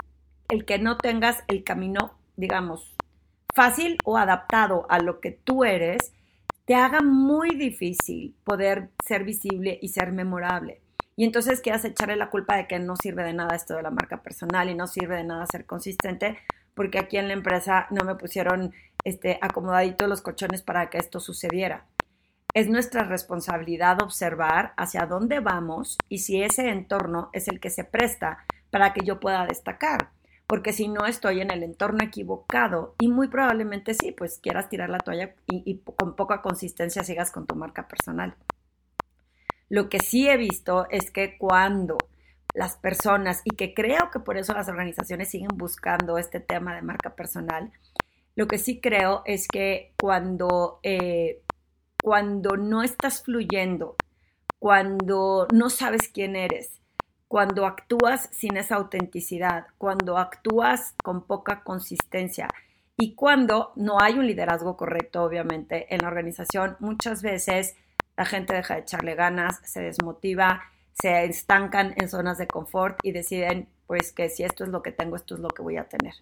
el 0.48 0.64
que 0.64 0.78
no 0.78 0.96
tengas 0.96 1.42
el 1.48 1.64
camino, 1.64 2.14
digamos, 2.36 2.94
fácil 3.54 3.98
o 4.04 4.16
adaptado 4.16 4.86
a 4.88 4.98
lo 4.98 5.20
que 5.20 5.32
tú 5.32 5.64
eres, 5.64 6.12
te 6.66 6.74
haga 6.74 7.00
muy 7.00 7.50
difícil 7.56 8.34
poder 8.44 8.90
ser 9.04 9.24
visible 9.24 9.78
y 9.80 9.88
ser 9.88 10.12
memorable. 10.12 10.80
Y 11.16 11.24
entonces 11.24 11.60
quieras 11.60 11.84
echarle 11.84 12.16
la 12.16 12.28
culpa 12.28 12.56
de 12.56 12.66
que 12.66 12.78
no 12.78 12.96
sirve 12.96 13.24
de 13.24 13.32
nada 13.32 13.56
esto 13.56 13.74
de 13.74 13.82
la 13.82 13.90
marca 13.90 14.22
personal 14.22 14.68
y 14.68 14.74
no 14.74 14.86
sirve 14.86 15.16
de 15.16 15.24
nada 15.24 15.46
ser 15.46 15.64
consistente, 15.64 16.38
porque 16.74 16.98
aquí 16.98 17.16
en 17.16 17.28
la 17.28 17.34
empresa 17.34 17.86
no 17.90 18.04
me 18.04 18.16
pusieron 18.16 18.74
este, 19.04 19.38
acomodaditos 19.40 20.08
los 20.08 20.20
colchones 20.20 20.62
para 20.62 20.90
que 20.90 20.98
esto 20.98 21.20
sucediera. 21.20 21.86
Es 22.52 22.68
nuestra 22.68 23.04
responsabilidad 23.04 24.02
observar 24.02 24.74
hacia 24.76 25.06
dónde 25.06 25.40
vamos 25.40 25.96
y 26.08 26.18
si 26.18 26.42
ese 26.42 26.68
entorno 26.68 27.30
es 27.32 27.48
el 27.48 27.60
que 27.60 27.70
se 27.70 27.84
presta 27.84 28.44
para 28.70 28.92
que 28.92 29.04
yo 29.04 29.20
pueda 29.20 29.46
destacar. 29.46 30.10
Porque 30.46 30.72
si 30.72 30.88
no 30.88 31.06
estoy 31.06 31.40
en 31.40 31.50
el 31.50 31.62
entorno 31.62 32.04
equivocado 32.04 32.94
y 33.00 33.08
muy 33.08 33.28
probablemente 33.28 33.94
sí, 33.94 34.12
pues 34.12 34.38
quieras 34.38 34.68
tirar 34.68 34.90
la 34.90 34.98
toalla 34.98 35.34
y, 35.46 35.78
con 35.78 36.14
poca 36.14 36.40
consistencia 36.40 37.02
sigas 37.02 37.30
con 37.30 37.46
tu 37.46 37.56
marca 37.56 37.88
personal. 37.88 38.34
Lo 39.68 39.88
que 39.88 39.98
sí 39.98 40.28
he 40.28 40.36
visto 40.36 40.86
es 40.90 41.10
que 41.10 41.36
cuando 41.36 41.98
las 42.54 42.76
personas 42.76 43.42
y 43.44 43.56
que 43.56 43.74
creo 43.74 44.10
que 44.10 44.20
por 44.20 44.36
eso 44.36 44.54
las 44.54 44.68
organizaciones 44.68 45.30
siguen 45.30 45.50
buscando 45.56 46.16
este 46.16 46.40
tema 46.40 46.74
de 46.74 46.82
marca 46.82 47.14
personal. 47.14 47.70
Lo 48.34 48.46
que 48.46 48.58
sí 48.58 48.80
creo 48.80 49.22
es 49.26 49.48
que 49.48 49.92
cuando, 50.00 50.78
eh, 50.82 51.42
cuando 52.02 52.56
no 52.56 52.82
estás 52.82 53.22
fluyendo 53.22 53.96
cuando 54.58 55.46
no 55.52 55.70
sabes 55.70 56.08
quién 56.12 56.36
eres, 56.36 56.80
cuando 57.28 57.66
actúas 57.66 58.28
sin 58.32 58.56
esa 58.56 58.76
autenticidad, 58.76 59.66
cuando 59.78 60.18
actúas 60.18 60.94
con 61.02 61.26
poca 61.26 61.62
consistencia 61.62 62.48
y 62.96 63.14
cuando 63.14 63.72
no 63.76 64.00
hay 64.00 64.18
un 64.18 64.26
liderazgo 64.26 64.76
correcto, 64.76 65.22
obviamente, 65.22 65.94
en 65.94 66.02
la 66.02 66.08
organización, 66.08 66.76
muchas 66.80 67.22
veces 67.22 67.76
la 68.16 68.24
gente 68.24 68.54
deja 68.54 68.74
de 68.74 68.80
echarle 68.80 69.14
ganas, 69.14 69.60
se 69.64 69.82
desmotiva, 69.82 70.62
se 70.94 71.24
estancan 71.24 71.94
en 71.96 72.08
zonas 72.08 72.38
de 72.38 72.46
confort 72.46 72.98
y 73.02 73.12
deciden, 73.12 73.68
pues, 73.86 74.12
que 74.12 74.30
si 74.30 74.44
esto 74.44 74.64
es 74.64 74.70
lo 74.70 74.82
que 74.82 74.92
tengo, 74.92 75.16
esto 75.16 75.34
es 75.34 75.40
lo 75.40 75.48
que 75.48 75.62
voy 75.62 75.76
a 75.76 75.84
tener. 75.84 76.14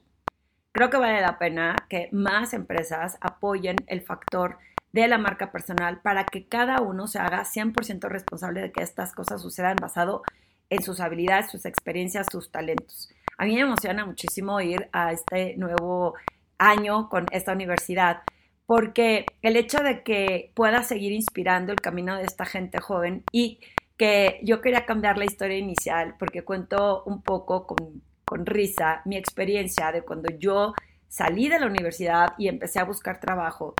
Creo 0.72 0.90
que 0.90 0.96
vale 0.96 1.20
la 1.20 1.38
pena 1.38 1.76
que 1.88 2.08
más 2.10 2.52
empresas 2.52 3.16
apoyen 3.20 3.76
el 3.86 4.02
factor 4.02 4.58
de 4.92 5.06
la 5.06 5.18
marca 5.18 5.52
personal 5.52 6.00
para 6.00 6.24
que 6.24 6.48
cada 6.48 6.80
uno 6.80 7.06
se 7.06 7.20
haga 7.20 7.44
100% 7.44 8.08
responsable 8.08 8.60
de 8.60 8.72
que 8.72 8.82
estas 8.82 9.12
cosas 9.12 9.40
sucedan 9.40 9.76
basado 9.76 10.22
en 10.26 10.43
sus 10.82 11.00
habilidades, 11.00 11.50
sus 11.50 11.66
experiencias, 11.66 12.26
sus 12.30 12.50
talentos. 12.50 13.08
A 13.38 13.44
mí 13.44 13.54
me 13.54 13.60
emociona 13.60 14.04
muchísimo 14.04 14.60
ir 14.60 14.88
a 14.92 15.12
este 15.12 15.56
nuevo 15.56 16.14
año 16.58 17.08
con 17.08 17.26
esta 17.32 17.52
universidad 17.52 18.22
porque 18.66 19.26
el 19.42 19.56
hecho 19.56 19.78
de 19.78 20.02
que 20.02 20.52
pueda 20.54 20.82
seguir 20.82 21.12
inspirando 21.12 21.72
el 21.72 21.80
camino 21.80 22.16
de 22.16 22.24
esta 22.24 22.44
gente 22.44 22.80
joven 22.80 23.24
y 23.30 23.60
que 23.96 24.40
yo 24.42 24.60
quería 24.60 24.86
cambiar 24.86 25.18
la 25.18 25.24
historia 25.24 25.58
inicial 25.58 26.14
porque 26.18 26.42
cuento 26.42 27.02
un 27.04 27.22
poco 27.22 27.66
con, 27.66 28.02
con 28.24 28.46
risa 28.46 29.02
mi 29.04 29.16
experiencia 29.16 29.92
de 29.92 30.02
cuando 30.02 30.30
yo 30.38 30.74
salí 31.08 31.48
de 31.48 31.60
la 31.60 31.66
universidad 31.66 32.34
y 32.38 32.48
empecé 32.48 32.80
a 32.80 32.84
buscar 32.84 33.20
trabajo. 33.20 33.74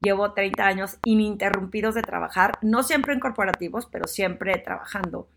Llevo 0.00 0.32
30 0.32 0.66
años 0.66 0.98
ininterrumpidos 1.04 1.94
de 1.94 2.02
trabajar, 2.02 2.58
no 2.62 2.82
siempre 2.82 3.12
en 3.12 3.20
corporativos, 3.20 3.86
pero 3.86 4.06
siempre 4.08 4.56
trabajando. 4.58 5.28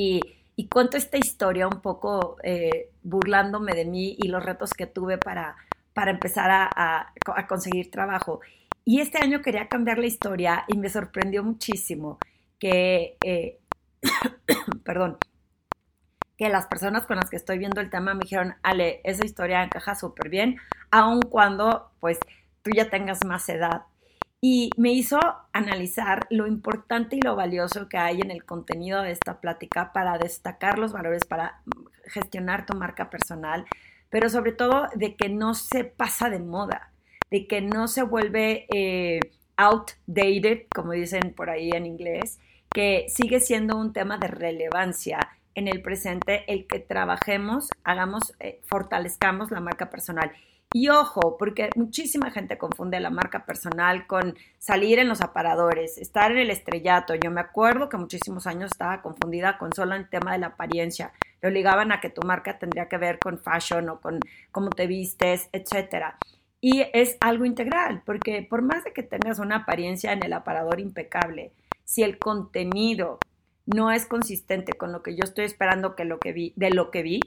Y, 0.00 0.68
cuento 0.68 0.96
esta 0.96 1.18
historia 1.18 1.66
un 1.66 1.80
poco 1.80 2.36
eh, 2.44 2.90
burlándome 3.02 3.74
de 3.74 3.84
mí 3.84 4.14
y 4.16 4.28
los 4.28 4.44
retos 4.44 4.72
que 4.72 4.86
tuve 4.86 5.18
para, 5.18 5.56
para 5.92 6.12
empezar 6.12 6.50
a, 6.50 7.12
conseguir 7.48 7.90
trabajo. 7.90 8.40
Y 8.84 9.00
este 9.00 9.18
año 9.18 9.42
quería 9.42 9.68
cambiar 9.68 9.98
la 9.98 10.06
historia 10.06 10.64
y 10.68 10.76
me 10.78 10.88
sorprendió 10.88 11.42
muchísimo 11.42 12.18
que, 12.60 13.16
eh, 13.24 13.58
perdón, 14.84 15.18
que 16.36 16.48
las 16.48 16.66
personas 16.66 17.06
con 17.06 17.16
las 17.16 17.28
que 17.28 17.36
estoy 17.36 17.58
viendo 17.58 17.80
el 17.80 17.90
tema 17.90 18.14
me 18.14 18.20
dijeron, 18.20 18.54
Ale, 18.62 19.00
esa 19.02 19.24
historia 19.24 19.64
encaja 19.64 19.96
súper 19.96 20.28
bien, 20.28 20.58
aun 20.92 21.22
cuando 21.22 21.90
pues 21.98 22.20
tú 22.62 22.70
ya 22.70 22.88
tengas 22.88 23.24
más 23.26 23.48
edad. 23.48 23.82
Y 24.40 24.70
me 24.76 24.92
hizo 24.92 25.18
analizar 25.52 26.26
lo 26.30 26.46
importante 26.46 27.16
y 27.16 27.20
lo 27.20 27.34
valioso 27.34 27.88
que 27.88 27.98
hay 27.98 28.20
en 28.20 28.30
el 28.30 28.44
contenido 28.44 29.02
de 29.02 29.10
esta 29.10 29.40
plática 29.40 29.92
para 29.92 30.16
destacar 30.16 30.78
los 30.78 30.92
valores, 30.92 31.24
para 31.24 31.60
gestionar 32.04 32.64
tu 32.64 32.76
marca 32.76 33.10
personal, 33.10 33.64
pero 34.10 34.30
sobre 34.30 34.52
todo 34.52 34.86
de 34.94 35.16
que 35.16 35.28
no 35.28 35.54
se 35.54 35.84
pasa 35.84 36.30
de 36.30 36.38
moda, 36.38 36.92
de 37.30 37.46
que 37.46 37.60
no 37.60 37.88
se 37.88 38.02
vuelve 38.02 38.66
eh, 38.72 39.20
outdated, 39.56 40.66
como 40.74 40.92
dicen 40.92 41.34
por 41.34 41.50
ahí 41.50 41.70
en 41.70 41.84
inglés, 41.84 42.38
que 42.70 43.06
sigue 43.08 43.40
siendo 43.40 43.76
un 43.76 43.92
tema 43.92 44.18
de 44.18 44.28
relevancia 44.28 45.28
en 45.54 45.66
el 45.66 45.82
presente, 45.82 46.44
el 46.46 46.66
que 46.66 46.78
trabajemos, 46.78 47.70
hagamos, 47.82 48.34
eh, 48.38 48.60
fortalezcamos 48.64 49.50
la 49.50 49.60
marca 49.60 49.90
personal. 49.90 50.30
Y 50.74 50.90
ojo, 50.90 51.38
porque 51.38 51.70
muchísima 51.76 52.30
gente 52.30 52.58
confunde 52.58 53.00
la 53.00 53.08
marca 53.08 53.46
personal 53.46 54.06
con 54.06 54.36
salir 54.58 54.98
en 54.98 55.08
los 55.08 55.22
aparadores, 55.22 55.96
estar 55.96 56.30
en 56.30 56.38
el 56.38 56.50
estrellato. 56.50 57.14
Yo 57.14 57.30
me 57.30 57.40
acuerdo 57.40 57.88
que 57.88 57.96
muchísimos 57.96 58.46
años 58.46 58.70
estaba 58.72 59.00
confundida 59.00 59.56
con 59.56 59.72
solo 59.72 59.94
el 59.94 60.10
tema 60.10 60.32
de 60.32 60.38
la 60.38 60.48
apariencia. 60.48 61.12
Le 61.40 61.48
obligaban 61.48 61.90
a 61.90 62.00
que 62.00 62.10
tu 62.10 62.20
marca 62.20 62.58
tendría 62.58 62.86
que 62.86 62.98
ver 62.98 63.18
con 63.18 63.38
fashion 63.38 63.88
o 63.88 64.00
con 64.00 64.20
cómo 64.52 64.68
te 64.68 64.86
vistes, 64.86 65.48
etcétera. 65.52 66.18
Y 66.60 66.84
es 66.92 67.16
algo 67.20 67.46
integral, 67.46 68.02
porque 68.04 68.46
por 68.48 68.60
más 68.60 68.84
de 68.84 68.92
que 68.92 69.02
tengas 69.02 69.38
una 69.38 69.56
apariencia 69.56 70.12
en 70.12 70.22
el 70.22 70.34
aparador 70.34 70.80
impecable, 70.80 71.52
si 71.84 72.02
el 72.02 72.18
contenido 72.18 73.18
no 73.64 73.90
es 73.90 74.04
consistente 74.06 74.74
con 74.74 74.92
lo 74.92 75.02
que 75.02 75.14
yo 75.14 75.24
estoy 75.24 75.44
esperando 75.44 75.94
que 75.94 76.04
lo 76.04 76.18
que 76.18 76.32
vi, 76.32 76.52
de 76.56 76.70
lo 76.70 76.90
que 76.90 77.02
vi, 77.02 77.20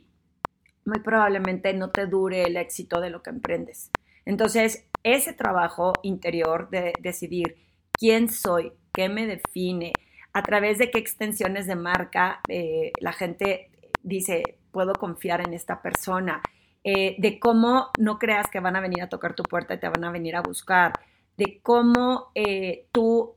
muy 0.86 1.00
probablemente 1.00 1.74
no 1.74 1.90
te 1.90 2.08
dure 2.08 2.44
el 2.44 2.58
éxito 2.58 3.00
de 3.02 3.10
lo 3.10 3.22
que 3.22 3.30
emprendes. 3.30 3.92
Entonces, 4.26 4.86
ese 5.04 5.34
trabajo 5.34 5.94
interior 6.04 6.70
de 6.70 6.94
decidir 7.00 7.56
quién 7.92 8.30
soy, 8.30 8.72
qué 8.94 9.10
me 9.10 9.26
define, 9.26 9.94
a 10.34 10.44
través 10.44 10.78
de 10.78 10.92
qué 10.92 11.00
extensiones 11.00 11.68
de 11.68 11.76
marca 11.76 12.40
eh, 12.48 12.92
la 13.00 13.14
gente 13.14 13.70
dice, 14.04 14.58
puedo 14.72 14.94
confiar 14.94 15.42
en 15.42 15.54
esta 15.54 15.82
persona, 15.82 16.42
eh, 16.84 17.16
de 17.20 17.40
cómo 17.40 17.90
no 18.00 18.18
creas 18.18 18.48
que 18.50 18.60
van 18.60 18.76
a 18.76 18.82
venir 18.82 19.04
a 19.04 19.10
tocar 19.10 19.36
tu 19.36 19.44
puerta 19.44 19.74
y 19.74 19.80
te 19.80 19.90
van 19.90 20.04
a 20.04 20.12
venir 20.12 20.36
a 20.36 20.42
buscar, 20.42 20.94
de 21.38 21.60
cómo 21.62 22.32
eh, 22.34 22.88
tú 22.92 23.36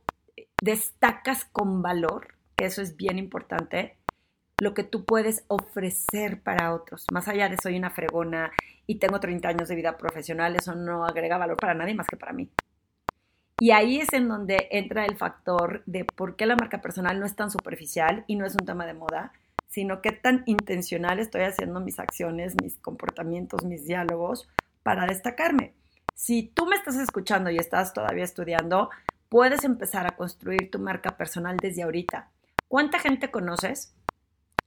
destacas 0.61 1.45
con 1.45 1.81
valor, 1.81 2.35
eso 2.57 2.81
es 2.81 2.95
bien 2.95 3.19
importante, 3.19 3.97
lo 4.57 4.73
que 4.73 4.83
tú 4.83 5.05
puedes 5.05 5.43
ofrecer 5.47 6.41
para 6.41 6.73
otros. 6.73 7.05
Más 7.11 7.27
allá 7.27 7.49
de 7.49 7.57
soy 7.61 7.77
una 7.77 7.89
fregona 7.89 8.51
y 8.87 8.95
tengo 8.95 9.19
30 9.19 9.47
años 9.47 9.67
de 9.67 9.75
vida 9.75 9.97
profesional, 9.97 10.55
eso 10.55 10.75
no 10.75 11.05
agrega 11.05 11.37
valor 11.37 11.57
para 11.57 11.73
nadie 11.73 11.95
más 11.95 12.07
que 12.07 12.17
para 12.17 12.33
mí. 12.33 12.49
Y 13.59 13.71
ahí 13.71 13.99
es 13.99 14.11
en 14.13 14.27
donde 14.27 14.67
entra 14.71 15.05
el 15.05 15.17
factor 15.17 15.81
de 15.85 16.03
por 16.03 16.35
qué 16.35 16.45
la 16.45 16.55
marca 16.55 16.81
personal 16.81 17.19
no 17.19 17.25
es 17.25 17.35
tan 17.35 17.51
superficial 17.51 18.25
y 18.27 18.35
no 18.35 18.45
es 18.45 18.53
un 18.55 18.65
tema 18.65 18.85
de 18.85 18.93
moda, 18.93 19.31
sino 19.69 20.01
qué 20.01 20.11
tan 20.11 20.43
intencional 20.45 21.19
estoy 21.19 21.41
haciendo 21.41 21.79
mis 21.79 21.99
acciones, 21.99 22.55
mis 22.61 22.77
comportamientos, 22.77 23.63
mis 23.63 23.85
diálogos 23.85 24.49
para 24.83 25.05
destacarme. 25.05 25.73
Si 26.13 26.43
tú 26.43 26.65
me 26.65 26.75
estás 26.75 26.95
escuchando 26.95 27.49
y 27.49 27.57
estás 27.57 27.93
todavía 27.93 28.23
estudiando, 28.23 28.89
puedes 29.29 29.63
empezar 29.63 30.05
a 30.05 30.15
construir 30.15 30.69
tu 30.69 30.79
marca 30.79 31.17
personal 31.17 31.57
desde 31.57 31.83
ahorita. 31.83 32.29
¿Cuánta 32.67 32.99
gente 32.99 33.31
conoces 33.31 33.93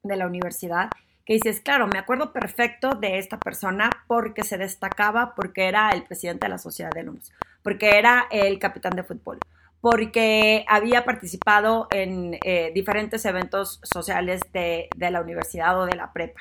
de 0.02 0.16
la 0.16 0.26
universidad 0.26 0.90
que 1.28 1.34
dices, 1.34 1.60
claro, 1.60 1.86
me 1.86 1.98
acuerdo 1.98 2.32
perfecto 2.32 2.94
de 2.94 3.18
esta 3.18 3.38
persona 3.38 3.90
porque 4.06 4.44
se 4.44 4.56
destacaba, 4.56 5.34
porque 5.34 5.68
era 5.68 5.90
el 5.90 6.04
presidente 6.04 6.46
de 6.46 6.48
la 6.48 6.56
sociedad 6.56 6.90
de 6.90 7.00
alumnos, 7.00 7.30
porque 7.62 7.98
era 7.98 8.26
el 8.30 8.58
capitán 8.58 8.96
de 8.96 9.02
fútbol, 9.02 9.38
porque 9.82 10.64
había 10.66 11.04
participado 11.04 11.86
en 11.90 12.38
eh, 12.42 12.72
diferentes 12.74 13.26
eventos 13.26 13.78
sociales 13.82 14.40
de, 14.54 14.88
la 14.96 15.20
universidad 15.20 15.78
o 15.78 15.84
de 15.84 15.96
la 15.96 16.14
prepa. 16.14 16.40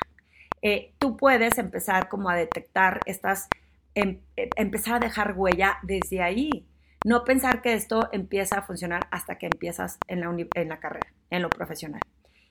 Eh, 0.62 0.94
tú 0.98 1.18
puedes 1.18 1.58
empezar 1.58 2.08
como 2.08 2.30
a 2.30 2.34
detectar 2.34 3.00
estas, 3.04 3.48
em, 3.94 4.20
eh, 4.38 4.48
empezar 4.56 4.94
a 4.94 5.00
dejar 5.00 5.34
huella 5.36 5.80
desde 5.82 6.22
ahí. 6.22 6.66
No 7.04 7.24
pensar 7.24 7.60
que 7.60 7.74
esto 7.74 8.08
empieza 8.10 8.60
a 8.60 8.62
funcionar 8.62 9.06
hasta 9.10 9.36
que 9.36 9.46
empiezas 9.52 9.98
en 10.08 10.20
la, 10.20 10.34
en 10.54 10.68
la 10.70 10.80
carrera, 10.80 11.12
en 11.28 11.42
lo 11.42 11.50
profesional. 11.50 12.00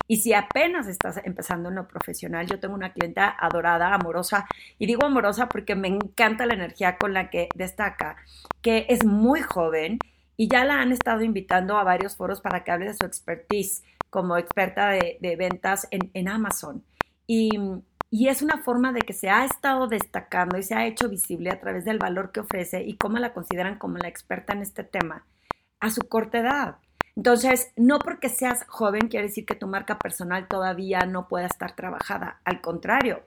Y 0.08 0.18
si 0.18 0.34
apenas 0.34 0.88
estás 0.88 1.20
empezando 1.24 1.70
en 1.70 1.76
lo 1.76 1.88
profesional, 1.88 2.48
yo 2.48 2.60
tengo 2.60 2.76
una 2.76 2.94
clienta 2.94 3.36
adorada, 3.38 3.94
amorosa, 3.94 4.48
y 4.80 4.86
digo 4.86 5.06
amorosa 5.06 5.50
porque 5.50 5.76
me 5.76 5.90
encanta 5.90 6.46
la 6.46 6.54
energía 6.54 6.98
con 6.98 7.14
la 7.14 7.30
que 7.30 7.50
destaca, 7.56 8.16
que 8.62 8.86
es 8.90 9.06
muy 9.06 9.42
joven 9.42 10.00
y 10.38 10.48
ya 10.48 10.64
la 10.64 10.80
han 10.80 10.92
estado 10.92 11.24
invitando 11.24 11.78
a 11.78 11.84
varios 11.84 12.16
foros 12.16 12.40
para 12.42 12.64
que 12.64 12.72
hable 12.72 12.86
de 12.86 12.94
su 12.94 13.06
expertise 13.06 13.84
como 14.10 14.38
experta 14.38 14.90
de, 14.90 15.36
ventas 15.38 15.88
en, 15.92 16.28
Amazon. 16.30 16.84
Y, 17.26 17.50
y 18.10 18.30
es 18.30 18.42
una 18.42 18.60
forma 18.60 18.94
de 18.94 19.02
que 19.02 19.14
se 19.14 19.30
ha 19.30 19.44
estado 19.44 19.88
destacando 19.88 20.58
y 20.58 20.64
se 20.64 20.76
ha 20.76 20.86
hecho 20.86 21.10
visible 21.10 21.50
a 21.50 21.60
través 21.60 21.84
del 21.84 22.00
valor 22.00 22.32
que 22.32 22.40
ofrece 22.40 22.84
y 22.84 22.96
cómo 22.96 23.18
la 23.18 23.34
consideran 23.34 23.78
como 23.78 23.98
la 23.98 24.08
experta 24.08 24.54
en 24.54 24.62
este 24.62 24.84
tema 24.84 25.26
a 25.80 25.90
su 25.90 26.02
corta 26.08 26.40
edad. 26.40 26.78
Entonces, 27.18 27.74
no 27.76 27.98
porque 27.98 28.30
seas 28.30 28.64
joven 28.68 29.08
quiere 29.08 29.26
decir 29.26 29.44
que 29.44 29.56
tu 29.56 29.66
marca 29.66 29.98
personal 29.98 30.48
todavía 30.48 31.00
no 31.08 31.28
pueda 31.28 31.48
estar 31.48 31.76
trabajada. 31.76 32.40
Al 32.46 32.62
contrario, 32.62 33.24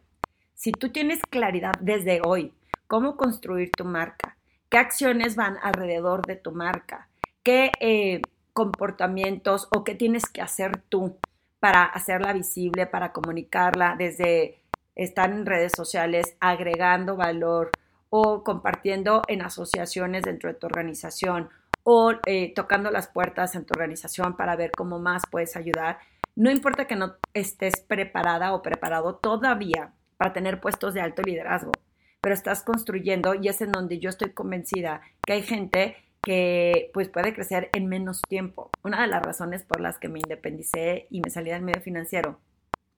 si 0.55 0.71
tú 0.71 0.91
tienes 0.91 1.21
claridad 1.29 1.73
desde 1.81 2.21
hoy 2.25 2.55
cómo 2.87 3.17
construir 3.17 3.73
tu 3.73 3.85
marca, 3.85 4.37
qué 4.69 4.79
acciones 4.79 5.35
van 5.35 5.57
alrededor 5.61 6.25
de 6.25 6.37
tu 6.37 6.53
marca, 6.53 7.09
qué 7.43 7.73
eh, 7.81 8.23
comportamientos 8.53 9.67
o 9.73 9.83
qué 9.83 9.97
tienes 9.97 10.27
que 10.27 10.41
hacer 10.41 10.81
tú 10.89 11.17
para 11.59 11.83
hacerla 11.83 12.33
visible, 12.33 12.87
para 12.87 13.13
comunicarla 13.13 13.97
desde 13.99 14.61
estar 14.95 15.33
en 15.33 15.47
redes 15.47 15.73
sociales, 15.77 16.37
agregando 16.39 17.17
valor 17.17 17.73
o 18.09 18.45
compartiendo 18.45 19.23
en 19.27 19.43
asociaciones 19.43 20.23
dentro 20.23 20.49
de 20.49 20.55
tu 20.61 20.67
organización 20.67 21.51
o 21.83 22.13
eh, 22.27 22.53
tocando 22.55 22.91
las 22.91 23.09
puertas 23.09 23.55
en 23.55 23.65
tu 23.65 23.75
organización 23.75 24.37
para 24.37 24.57
ver 24.57 24.71
cómo 24.71 24.99
más 24.99 25.23
puedes 25.31 25.57
ayudar. 25.57 25.99
No 26.37 26.51
importa 26.51 26.87
que 26.87 26.97
no 26.97 27.15
estés 27.35 27.81
preparada 27.81 28.53
o 28.55 28.63
preparado 28.63 29.17
todavía 29.17 29.93
para 30.17 30.33
tener 30.33 30.61
puestos 30.61 30.95
de 30.95 31.01
alto 31.01 31.23
liderazgo, 31.23 31.73
pero 32.21 32.35
estás 32.35 32.63
construyendo 32.63 33.35
y 33.35 33.49
es 33.49 33.61
en 33.61 33.73
donde 33.73 33.99
yo 33.99 34.11
estoy 34.11 34.33
convencida 34.33 35.01
que 35.27 35.33
hay 35.35 35.43
gente 35.43 35.97
que 36.23 36.91
pues 36.93 37.09
puede 37.09 37.35
crecer 37.35 37.71
en 37.73 37.89
menos 37.89 38.21
tiempo. 38.29 38.71
Una 38.85 39.01
de 39.03 39.09
las 39.09 39.23
razones 39.23 39.65
por 39.65 39.81
las 39.81 39.99
que 39.99 40.09
me 40.09 40.19
independicé 40.19 41.07
y 41.11 41.21
me 41.21 41.31
salí 41.31 41.51
del 41.51 41.63
medio 41.63 41.81
financiero 41.81 42.39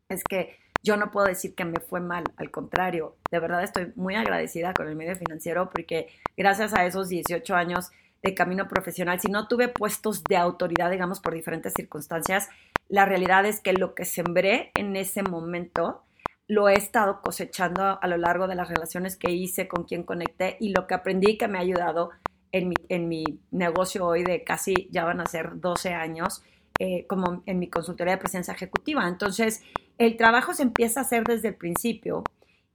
es 0.08 0.24
que 0.24 0.56
yo 0.82 0.96
no 0.96 1.12
puedo 1.12 1.26
decir 1.26 1.54
que 1.54 1.64
me 1.64 1.78
fue 1.78 2.00
mal, 2.00 2.24
al 2.36 2.50
contrario, 2.50 3.16
de 3.30 3.38
verdad 3.38 3.62
estoy 3.62 3.92
muy 3.94 4.16
agradecida 4.16 4.74
con 4.74 4.88
el 4.88 4.96
medio 4.96 5.14
financiero 5.14 5.70
porque 5.70 6.08
gracias 6.36 6.74
a 6.74 6.84
esos 6.84 7.08
18 7.08 7.54
años 7.54 7.92
de 8.22 8.34
camino 8.34 8.68
profesional, 8.68 9.20
si 9.20 9.28
no 9.28 9.48
tuve 9.48 9.68
puestos 9.68 10.22
de 10.24 10.36
autoridad, 10.36 10.90
digamos, 10.90 11.20
por 11.20 11.34
diferentes 11.34 11.72
circunstancias, 11.74 12.48
la 12.88 13.04
realidad 13.04 13.44
es 13.46 13.60
que 13.60 13.72
lo 13.72 13.94
que 13.94 14.04
sembré 14.04 14.70
en 14.74 14.96
ese 14.96 15.22
momento 15.22 16.02
lo 16.46 16.68
he 16.68 16.74
estado 16.74 17.20
cosechando 17.22 17.98
a 18.00 18.06
lo 18.06 18.16
largo 18.16 18.46
de 18.46 18.54
las 18.54 18.68
relaciones 18.68 19.16
que 19.16 19.30
hice, 19.30 19.68
con 19.68 19.84
quien 19.84 20.02
conecté 20.02 20.56
y 20.60 20.70
lo 20.70 20.86
que 20.86 20.94
aprendí 20.94 21.38
que 21.38 21.48
me 21.48 21.58
ha 21.58 21.62
ayudado 21.62 22.10
en 22.52 22.68
mi, 22.68 22.74
en 22.88 23.08
mi 23.08 23.24
negocio 23.50 24.06
hoy 24.06 24.22
de 24.22 24.44
casi, 24.44 24.88
ya 24.90 25.04
van 25.04 25.20
a 25.20 25.26
ser 25.26 25.58
12 25.60 25.94
años, 25.94 26.42
eh, 26.78 27.06
como 27.06 27.42
en 27.46 27.58
mi 27.58 27.68
consultoría 27.68 28.14
de 28.14 28.20
presencia 28.20 28.54
ejecutiva. 28.54 29.08
Entonces, 29.08 29.62
el 29.98 30.16
trabajo 30.16 30.52
se 30.52 30.62
empieza 30.62 31.00
a 31.00 31.04
hacer 31.04 31.24
desde 31.24 31.48
el 31.48 31.54
principio 31.54 32.22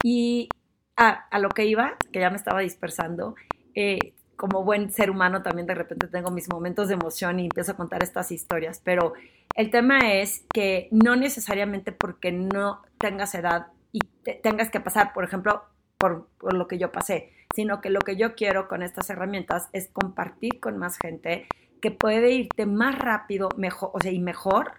y 0.04 0.50
a, 0.96 1.28
a 1.30 1.40
lo 1.40 1.50
que 1.50 1.66
iba, 1.66 1.96
que 2.12 2.20
ya 2.20 2.30
me 2.30 2.38
estaba 2.38 2.62
dispersando, 2.62 3.36
eh, 3.76 4.14
como 4.38 4.64
buen 4.64 4.92
ser 4.92 5.10
humano 5.10 5.42
también 5.42 5.68
de 5.68 5.76
repente 5.76 6.08
tengo 6.08 6.32
mis 6.32 6.48
momentos 6.48 6.88
de 6.88 6.94
emoción 6.94 7.40
y 7.40 7.46
empiezo 7.46 7.74
a 7.74 7.76
contar 7.76 8.04
estas 8.04 8.32
historias, 8.32 8.80
pero 8.84 9.14
el 9.56 9.72
tema 9.72 10.14
es 10.14 10.46
que 10.54 10.88
no 10.92 11.16
necesariamente 11.16 11.92
porque 11.92 12.32
no 12.32 12.84
tengas 13.00 13.34
edad 13.36 13.68
y 13.92 14.00
tengas 14.44 14.70
que 14.70 14.80
pasar, 14.80 15.12
por 15.14 15.24
ejemplo, 15.24 15.64
por, 15.98 16.28
por, 16.38 16.54
lo 16.54 16.68
que 16.68 16.78
yo 16.78 16.92
pasé, 16.92 17.34
sino 17.56 17.82
que 17.82 17.90
lo 17.90 18.00
que 18.02 18.16
yo 18.16 18.36
quiero 18.36 18.68
con 18.68 18.84
estas 18.84 19.10
herramientas 19.10 19.70
es 19.74 19.90
compartir 19.92 20.60
con 20.60 20.78
más 20.78 20.98
gente 20.98 21.48
que 21.82 21.90
puede 21.90 22.32
irte 22.32 22.68
más 22.68 22.98
rápido 22.98 23.50
mejor, 23.58 23.90
o 23.94 24.00
sea, 24.00 24.12
y 24.12 24.20
mejor 24.20 24.74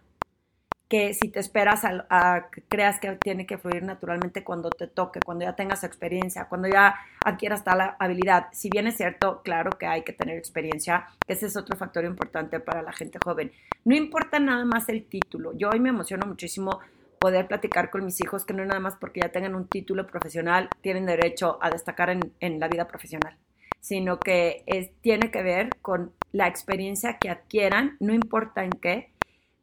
que 0.89 1.13
si 1.13 1.29
te 1.29 1.39
esperas 1.39 1.83
a, 1.85 2.49
que 2.51 2.63
creas 2.63 2.99
que 2.99 3.13
tiene 3.17 3.47
que 3.47 3.59
fluir 3.59 3.83
naturalmente 3.83 4.43
cuando 4.43 4.71
te 4.71 4.87
toque, 4.87 5.21
cuando 5.21 5.45
ya 5.45 5.55
tengas 5.55 5.85
experiencia, 5.85 6.47
cuando 6.47 6.67
ya 6.69 6.97
adquieras 7.25 7.63
tal 7.63 7.95
habilidad. 7.99 8.49
Si 8.53 8.71
bien 8.71 8.87
es 8.87 8.97
cierto, 8.97 9.43
claro 9.43 9.71
que 9.73 9.87
hay 9.87 10.03
que 10.03 10.15
tener 10.15 10.39
experiencia, 10.39 11.09
ese 11.27 11.47
es 11.47 11.57
otro 11.57 11.77
factor 11.77 12.05
importante 12.05 12.59
para 12.59 12.83
la 12.83 12.93
gente 12.93 13.19
joven. 13.23 13.53
No 13.85 13.95
importa 13.95 14.41
nada 14.41 14.65
más 14.65 14.89
el 14.89 15.05
título. 15.05 15.53
Yo 15.53 15.69
hoy 15.71 15.81
me 15.81 15.91
emociono 15.91 16.27
muchísimo 16.27 16.81
poder 17.19 17.47
platicar 17.47 17.91
con 17.91 18.05
mis 18.05 18.21
hijos 18.21 18.45
que 18.45 18.55
no 18.55 18.65
nada 18.65 18.81
más 18.81 18.97
porque 18.97 19.21
ya 19.21 19.29
tengan 19.31 19.55
un 19.55 19.67
título 19.67 20.07
profesional 20.07 20.69
tienen 20.81 21.05
derecho 21.05 21.59
a 21.61 21.71
destacar 21.71 22.11
en, 22.11 22.61
la 22.61 22.69
vida 22.69 22.87
profesional, 22.87 23.37
sino 23.81 24.19
que 24.19 24.63
es, 24.67 24.91
tiene 25.01 25.31
que 25.31 25.43
ver 25.43 25.71
con 25.83 26.13
la 26.33 26.47
experiencia 26.47 27.19
que 27.19 27.29
adquieran, 27.29 27.97
no 28.01 28.15
importa 28.15 28.65
en 28.65 28.71
qué, 28.71 29.11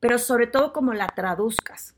pero 0.05 0.19
sobre 0.19 0.45
todo 0.45 0.71
como 0.71 0.93
la 0.93 1.07
traduzcas. 1.07 1.95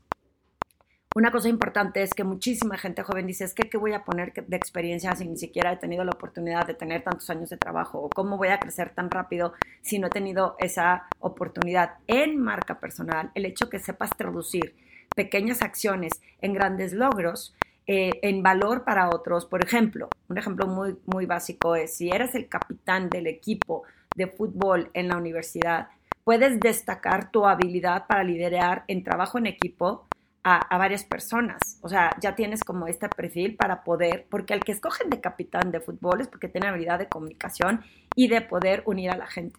Una 1.14 1.30
cosa 1.30 1.50
importante 1.50 2.02
es 2.02 2.14
que 2.14 2.24
muchísima 2.24 2.78
gente 2.78 3.02
joven 3.02 3.26
dice, 3.26 3.44
es 3.44 3.52
que 3.52 3.68
qué 3.68 3.76
voy 3.76 3.92
a 3.92 4.02
poner 4.02 4.32
de 4.32 4.56
experiencia 4.56 5.14
si 5.14 5.28
ni 5.28 5.36
siquiera 5.36 5.72
he 5.72 5.76
tenido 5.76 6.04
la 6.04 6.12
oportunidad 6.12 6.66
de 6.66 6.72
tener 6.72 7.04
tantos 7.04 7.28
años 7.28 7.50
de 7.50 7.58
trabajo 7.58 7.98
o 7.98 8.08
cómo 8.08 8.38
voy 8.38 8.48
a 8.48 8.60
crecer 8.60 8.94
tan 8.94 9.10
rápido 9.10 9.52
si 9.82 9.98
no 9.98 10.06
he 10.06 10.10
tenido 10.10 10.56
esa 10.58 11.06
oportunidad 11.20 11.96
en 12.06 12.40
marca 12.40 12.80
personal, 12.80 13.30
el 13.34 13.44
hecho 13.44 13.68
que 13.68 13.78
sepas 13.78 14.08
traducir 14.16 14.74
pequeñas 15.14 15.60
acciones 15.60 16.14
en 16.40 16.54
grandes 16.54 16.94
logros, 16.94 17.54
eh, 17.86 18.12
en 18.22 18.42
valor 18.42 18.84
para 18.84 19.10
otros. 19.10 19.44
Por 19.44 19.62
ejemplo, 19.62 20.08
un 20.28 20.38
ejemplo 20.38 20.66
muy, 20.66 20.96
muy 21.04 21.26
básico 21.26 21.76
es 21.76 21.94
si 21.94 22.08
eres 22.08 22.34
el 22.34 22.48
capitán 22.48 23.10
del 23.10 23.26
equipo 23.26 23.82
de 24.16 24.28
fútbol 24.28 24.90
en 24.94 25.08
la 25.08 25.18
universidad, 25.18 25.88
puedes 26.28 26.60
destacar 26.60 27.30
tu 27.30 27.46
habilidad 27.46 28.06
para 28.06 28.22
liderar 28.22 28.84
en 28.86 29.02
trabajo 29.02 29.38
en 29.38 29.46
equipo 29.46 30.06
a, 30.44 30.76
varias 30.76 31.02
personas. 31.02 31.78
O 31.80 31.88
sea, 31.88 32.14
ya 32.20 32.34
tienes 32.34 32.62
como 32.62 32.86
este 32.86 33.08
perfil 33.08 33.56
para 33.56 33.82
poder, 33.82 34.26
porque 34.28 34.52
el 34.52 34.60
que 34.60 34.72
escogen 34.72 35.08
de 35.08 35.22
capitán 35.22 35.70
de 35.70 35.80
fútbol 35.80 36.20
es 36.20 36.28
porque 36.28 36.48
tiene 36.48 36.68
habilidad 36.68 36.98
de 36.98 37.08
comunicación 37.08 37.82
y 38.14 38.28
de 38.28 38.42
poder 38.42 38.82
unir 38.84 39.10
a 39.10 39.16
la 39.16 39.26
gente. 39.26 39.58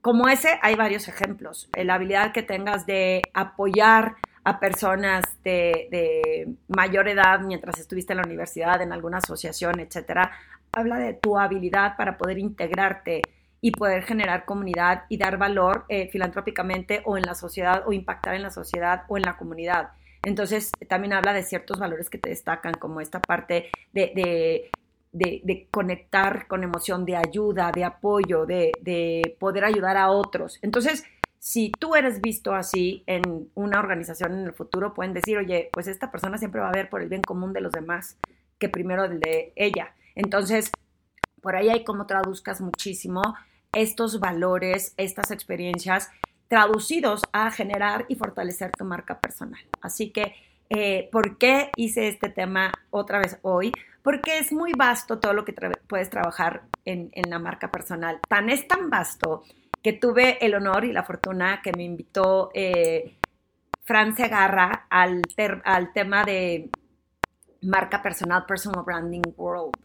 Como 0.00 0.28
ese, 0.28 0.60
hay 0.62 0.76
varios 0.76 1.08
ejemplos. 1.08 1.68
La 1.76 1.94
habilidad 1.94 2.30
que 2.32 2.44
tengas 2.44 2.86
de 2.86 3.22
apoyar 3.34 4.14
a 4.44 4.60
personas 4.60 5.24
de, 5.42 5.88
de, 5.90 6.54
mayor 6.68 7.08
edad 7.08 7.40
mientras 7.40 7.80
estuviste 7.80 8.12
en 8.12 8.18
la 8.18 8.26
universidad, 8.26 8.80
en 8.80 8.92
alguna 8.92 9.18
asociación, 9.18 9.80
etcétera, 9.80 10.30
habla 10.70 10.98
de 10.98 11.14
tu 11.14 11.36
habilidad 11.36 11.96
para 11.96 12.16
poder 12.16 12.38
integrarte 12.38 13.22
y 13.60 13.72
poder 13.72 14.02
generar 14.04 14.44
comunidad 14.44 15.04
y 15.08 15.18
dar 15.18 15.36
valor 15.36 15.84
eh, 15.88 16.08
filantrópicamente 16.10 17.02
o 17.04 17.16
en 17.16 17.24
la 17.24 17.34
sociedad 17.34 17.82
o 17.86 17.92
impactar 17.92 18.34
en 18.34 18.42
la 18.42 18.50
sociedad 18.50 19.04
o 19.08 19.16
en 19.16 19.24
la 19.24 19.36
comunidad. 19.36 19.90
Entonces, 20.22 20.72
también 20.88 21.12
habla 21.12 21.32
de 21.32 21.42
ciertos 21.42 21.78
valores 21.78 22.10
que 22.10 22.18
te 22.18 22.30
destacan, 22.30 22.74
como 22.74 23.00
esta 23.00 23.20
parte 23.20 23.70
de, 23.92 24.70
de, 25.12 25.68
conectar 25.70 26.46
con 26.46 26.62
emoción, 26.62 27.04
de 27.04 27.16
ayuda, 27.16 27.72
de 27.72 27.84
apoyo, 27.84 28.44
de, 28.44 29.36
poder 29.38 29.64
ayudar 29.64 29.96
a 29.96 30.10
otros. 30.10 30.58
Entonces, 30.62 31.04
si 31.38 31.72
tú 31.78 31.94
eres 31.94 32.20
visto 32.20 32.54
así 32.54 33.02
en 33.06 33.48
una 33.54 33.78
organización 33.78 34.32
en 34.34 34.46
el 34.46 34.52
futuro, 34.52 34.92
pueden 34.92 35.14
decir, 35.14 35.38
oye, 35.38 35.70
pues 35.72 35.86
esta 35.86 36.10
persona 36.10 36.36
siempre 36.36 36.60
va 36.60 36.68
a 36.68 36.72
ver 36.72 36.90
por 36.90 37.00
el 37.00 37.08
bien 37.08 37.22
común 37.22 37.54
de 37.54 37.62
los 37.62 37.72
demás 37.72 38.18
que 38.58 38.68
primero 38.68 39.04
el 39.04 39.20
de 39.20 39.54
ella. 39.56 39.94
Entonces, 40.14 40.70
por 41.40 41.56
ahí 41.56 41.70
hay 41.70 41.82
como 41.82 42.06
traduzcas 42.06 42.60
muchísimo 42.60 43.22
estos 43.72 44.20
valores, 44.20 44.94
estas 44.96 45.30
experiencias 45.30 46.10
traducidos 46.48 47.22
a 47.32 47.50
generar 47.50 48.06
y 48.08 48.16
fortalecer 48.16 48.72
tu 48.72 48.84
marca 48.84 49.20
personal. 49.20 49.60
Así 49.80 50.10
que, 50.10 50.34
eh, 50.68 51.08
¿por 51.12 51.38
qué 51.38 51.70
hice 51.76 52.08
este 52.08 52.28
tema 52.28 52.72
otra 52.90 53.20
vez 53.20 53.38
hoy? 53.42 53.72
Porque 54.02 54.38
es 54.38 54.52
muy 54.52 54.72
vasto 54.72 55.20
todo 55.20 55.32
lo 55.32 55.44
que 55.44 55.54
puedes 55.86 56.10
trabajar 56.10 56.62
en, 56.84 57.10
la 57.28 57.38
marca 57.38 57.70
personal. 57.70 58.18
Tan 58.28 58.50
es 58.50 58.66
tan 58.66 58.90
vasto 58.90 59.44
que 59.80 59.92
tuve 59.92 60.44
el 60.44 60.54
honor 60.54 60.84
y 60.84 60.92
la 60.92 61.04
fortuna 61.04 61.60
que 61.62 61.72
me 61.72 61.84
invitó 61.84 62.50
eh, 62.52 63.14
Francia 63.82 64.26
Garra 64.26 64.86
al, 64.90 65.22
al 65.64 65.92
tema 65.92 66.24
de 66.24 66.70
marca 67.62 68.02
personal, 68.02 68.44
Personal 68.46 68.84
Branding 68.84 69.22
World. 69.36 69.76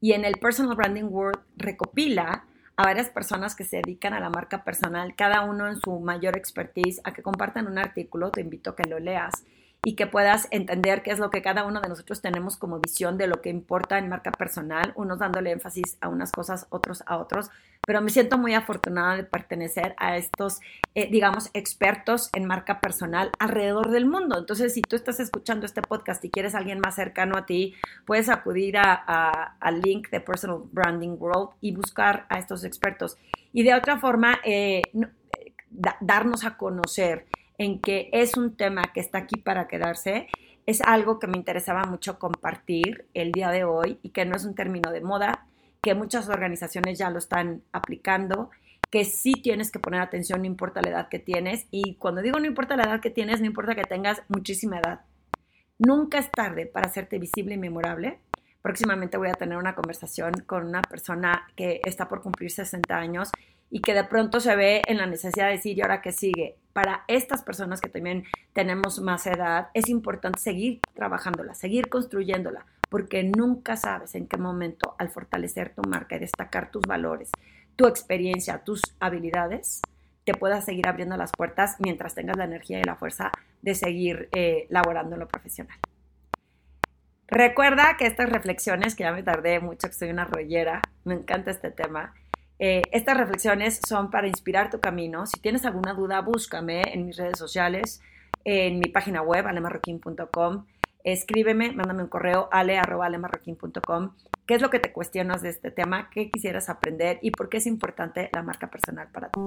Y 0.00 0.12
en 0.12 0.24
el 0.24 0.38
Personal 0.38 0.74
Branding 0.74 1.04
World 1.04 1.38
recopila 1.56 2.44
a 2.80 2.82
varias 2.82 3.10
personas 3.10 3.54
que 3.54 3.64
se 3.64 3.76
dedican 3.76 4.14
a 4.14 4.20
la 4.20 4.30
marca 4.30 4.64
personal, 4.64 5.14
cada 5.14 5.42
uno 5.42 5.68
en 5.68 5.78
su 5.78 6.00
mayor 6.00 6.34
expertise, 6.38 7.02
a 7.04 7.12
que 7.12 7.22
compartan 7.22 7.66
un 7.66 7.76
artículo, 7.76 8.30
te 8.30 8.40
invito 8.40 8.70
a 8.70 8.76
que 8.76 8.88
lo 8.88 8.98
leas 8.98 9.44
y 9.84 9.94
que 9.94 10.06
puedas 10.06 10.48
entender 10.50 11.02
qué 11.02 11.10
es 11.10 11.18
lo 11.18 11.30
que 11.30 11.42
cada 11.42 11.64
uno 11.64 11.80
de 11.80 11.88
nosotros 11.88 12.20
tenemos 12.20 12.56
como 12.56 12.80
visión 12.80 13.16
de 13.16 13.26
lo 13.26 13.40
que 13.40 13.48
importa 13.48 13.98
en 13.98 14.08
marca 14.08 14.30
personal, 14.30 14.92
unos 14.94 15.18
dándole 15.18 15.52
énfasis 15.52 15.96
a 16.00 16.08
unas 16.08 16.32
cosas, 16.32 16.66
otros 16.70 17.02
a 17.06 17.16
otros, 17.16 17.50
pero 17.86 18.02
me 18.02 18.10
siento 18.10 18.36
muy 18.36 18.54
afortunada 18.54 19.16
de 19.16 19.24
pertenecer 19.24 19.94
a 19.96 20.18
estos, 20.18 20.60
eh, 20.94 21.10
digamos, 21.10 21.48
expertos 21.54 22.28
en 22.34 22.44
marca 22.44 22.80
personal 22.80 23.30
alrededor 23.38 23.90
del 23.90 24.04
mundo. 24.04 24.38
Entonces, 24.38 24.74
si 24.74 24.82
tú 24.82 24.96
estás 24.96 25.18
escuchando 25.18 25.64
este 25.64 25.80
podcast 25.80 26.22
y 26.24 26.30
quieres 26.30 26.54
a 26.54 26.58
alguien 26.58 26.80
más 26.80 26.96
cercano 26.96 27.38
a 27.38 27.46
ti, 27.46 27.74
puedes 28.04 28.28
acudir 28.28 28.76
al 28.76 29.80
link 29.80 30.10
de 30.10 30.20
Personal 30.20 30.62
Branding 30.70 31.16
World 31.18 31.50
y 31.62 31.72
buscar 31.74 32.26
a 32.28 32.38
estos 32.38 32.64
expertos. 32.64 33.16
Y 33.52 33.62
de 33.62 33.74
otra 33.74 33.98
forma, 33.98 34.38
eh, 34.44 34.82
darnos 36.00 36.44
a 36.44 36.56
conocer 36.56 37.26
en 37.60 37.78
que 37.78 38.08
es 38.12 38.38
un 38.38 38.56
tema 38.56 38.90
que 38.94 39.00
está 39.00 39.18
aquí 39.18 39.36
para 39.36 39.68
quedarse, 39.68 40.28
es 40.64 40.80
algo 40.80 41.18
que 41.18 41.26
me 41.26 41.36
interesaba 41.36 41.84
mucho 41.84 42.18
compartir 42.18 43.04
el 43.12 43.32
día 43.32 43.50
de 43.50 43.64
hoy 43.64 43.98
y 44.02 44.10
que 44.10 44.24
no 44.24 44.34
es 44.34 44.46
un 44.46 44.54
término 44.54 44.90
de 44.90 45.02
moda, 45.02 45.46
que 45.82 45.94
muchas 45.94 46.30
organizaciones 46.30 46.98
ya 46.98 47.10
lo 47.10 47.18
están 47.18 47.62
aplicando, 47.72 48.48
que 48.88 49.04
sí 49.04 49.34
tienes 49.34 49.70
que 49.70 49.78
poner 49.78 50.00
atención, 50.00 50.40
no 50.40 50.46
importa 50.46 50.80
la 50.80 50.88
edad 50.88 51.08
que 51.10 51.18
tienes. 51.18 51.66
Y 51.70 51.96
cuando 51.96 52.22
digo 52.22 52.40
no 52.40 52.46
importa 52.46 52.78
la 52.78 52.84
edad 52.84 53.00
que 53.02 53.10
tienes, 53.10 53.40
no 53.40 53.46
importa 53.46 53.74
que 53.74 53.84
tengas 53.84 54.22
muchísima 54.28 54.78
edad. 54.78 55.02
Nunca 55.78 56.16
es 56.16 56.30
tarde 56.30 56.64
para 56.64 56.86
hacerte 56.86 57.18
visible 57.18 57.56
y 57.56 57.58
memorable. 57.58 58.20
Próximamente 58.62 59.18
voy 59.18 59.28
a 59.28 59.34
tener 59.34 59.58
una 59.58 59.74
conversación 59.74 60.32
con 60.46 60.64
una 60.66 60.80
persona 60.80 61.46
que 61.56 61.82
está 61.84 62.08
por 62.08 62.22
cumplir 62.22 62.50
60 62.50 62.96
años 62.96 63.30
y 63.70 63.80
que 63.80 63.94
de 63.94 64.04
pronto 64.04 64.40
se 64.40 64.56
ve 64.56 64.82
en 64.86 64.98
la 64.98 65.06
necesidad 65.06 65.46
de 65.46 65.52
decir, 65.52 65.78
¿y 65.78 65.82
ahora 65.82 66.02
qué 66.02 66.12
sigue? 66.12 66.56
Para 66.72 67.04
estas 67.08 67.42
personas 67.42 67.80
que 67.80 67.88
también 67.88 68.24
tenemos 68.52 69.00
más 69.00 69.26
edad, 69.26 69.68
es 69.74 69.88
importante 69.88 70.40
seguir 70.40 70.80
trabajándola, 70.94 71.54
seguir 71.54 71.88
construyéndola, 71.88 72.66
porque 72.88 73.22
nunca 73.22 73.76
sabes 73.76 74.14
en 74.14 74.26
qué 74.26 74.36
momento 74.36 74.94
al 74.98 75.10
fortalecer 75.10 75.74
tu 75.74 75.82
marca 75.88 76.16
y 76.16 76.20
destacar 76.20 76.70
tus 76.70 76.82
valores, 76.82 77.30
tu 77.76 77.86
experiencia, 77.86 78.64
tus 78.64 78.82
habilidades, 78.98 79.82
te 80.24 80.34
puedas 80.34 80.64
seguir 80.64 80.86
abriendo 80.86 81.16
las 81.16 81.32
puertas 81.32 81.76
mientras 81.78 82.14
tengas 82.14 82.36
la 82.36 82.44
energía 82.44 82.80
y 82.80 82.84
la 82.84 82.96
fuerza 82.96 83.30
de 83.62 83.74
seguir 83.74 84.28
eh, 84.32 84.66
laborando 84.68 85.14
en 85.14 85.20
lo 85.20 85.28
profesional. 85.28 85.78
Recuerda 87.26 87.96
que 87.96 88.06
estas 88.06 88.28
reflexiones, 88.28 88.96
que 88.96 89.04
ya 89.04 89.12
me 89.12 89.22
tardé 89.22 89.60
mucho, 89.60 89.86
que 89.86 89.94
soy 89.94 90.10
una 90.10 90.24
rollera, 90.24 90.82
me 91.04 91.14
encanta 91.14 91.52
este 91.52 91.70
tema, 91.70 92.12
Eh, 92.62 92.82
estas 92.92 93.16
reflexiones 93.16 93.80
son 93.88 94.10
para 94.10 94.28
inspirar 94.28 94.68
tu 94.68 94.80
camino. 94.80 95.26
Si 95.26 95.40
tienes 95.40 95.64
alguna 95.64 95.94
duda, 95.94 96.20
búscame 96.20 96.82
en 96.92 97.06
mis 97.06 97.16
redes 97.16 97.38
sociales, 97.38 98.02
en 98.44 98.78
mi 98.78 98.88
página 98.90 99.22
web, 99.22 99.46
alemarroquín.com. 99.46 100.66
Escríbeme, 101.02 101.72
mándame 101.72 102.02
un 102.02 102.10
correo, 102.10 102.50
ale.alemarroquín.com. 102.52 104.10
¿Qué 104.46 104.54
es 104.56 104.60
lo 104.62 104.68
que 104.68 104.78
te 104.78 104.92
cuestionas 104.92 105.40
de 105.40 105.48
este 105.48 105.70
tema? 105.70 106.10
¿Qué 106.10 106.30
quisieras 106.30 106.68
aprender? 106.68 107.18
¿Y 107.22 107.30
por 107.30 107.48
qué 107.48 107.56
es 107.56 107.66
importante 107.66 108.28
la 108.34 108.42
marca 108.42 108.68
personal 108.68 109.08
para 109.10 109.30
ti? 109.30 109.40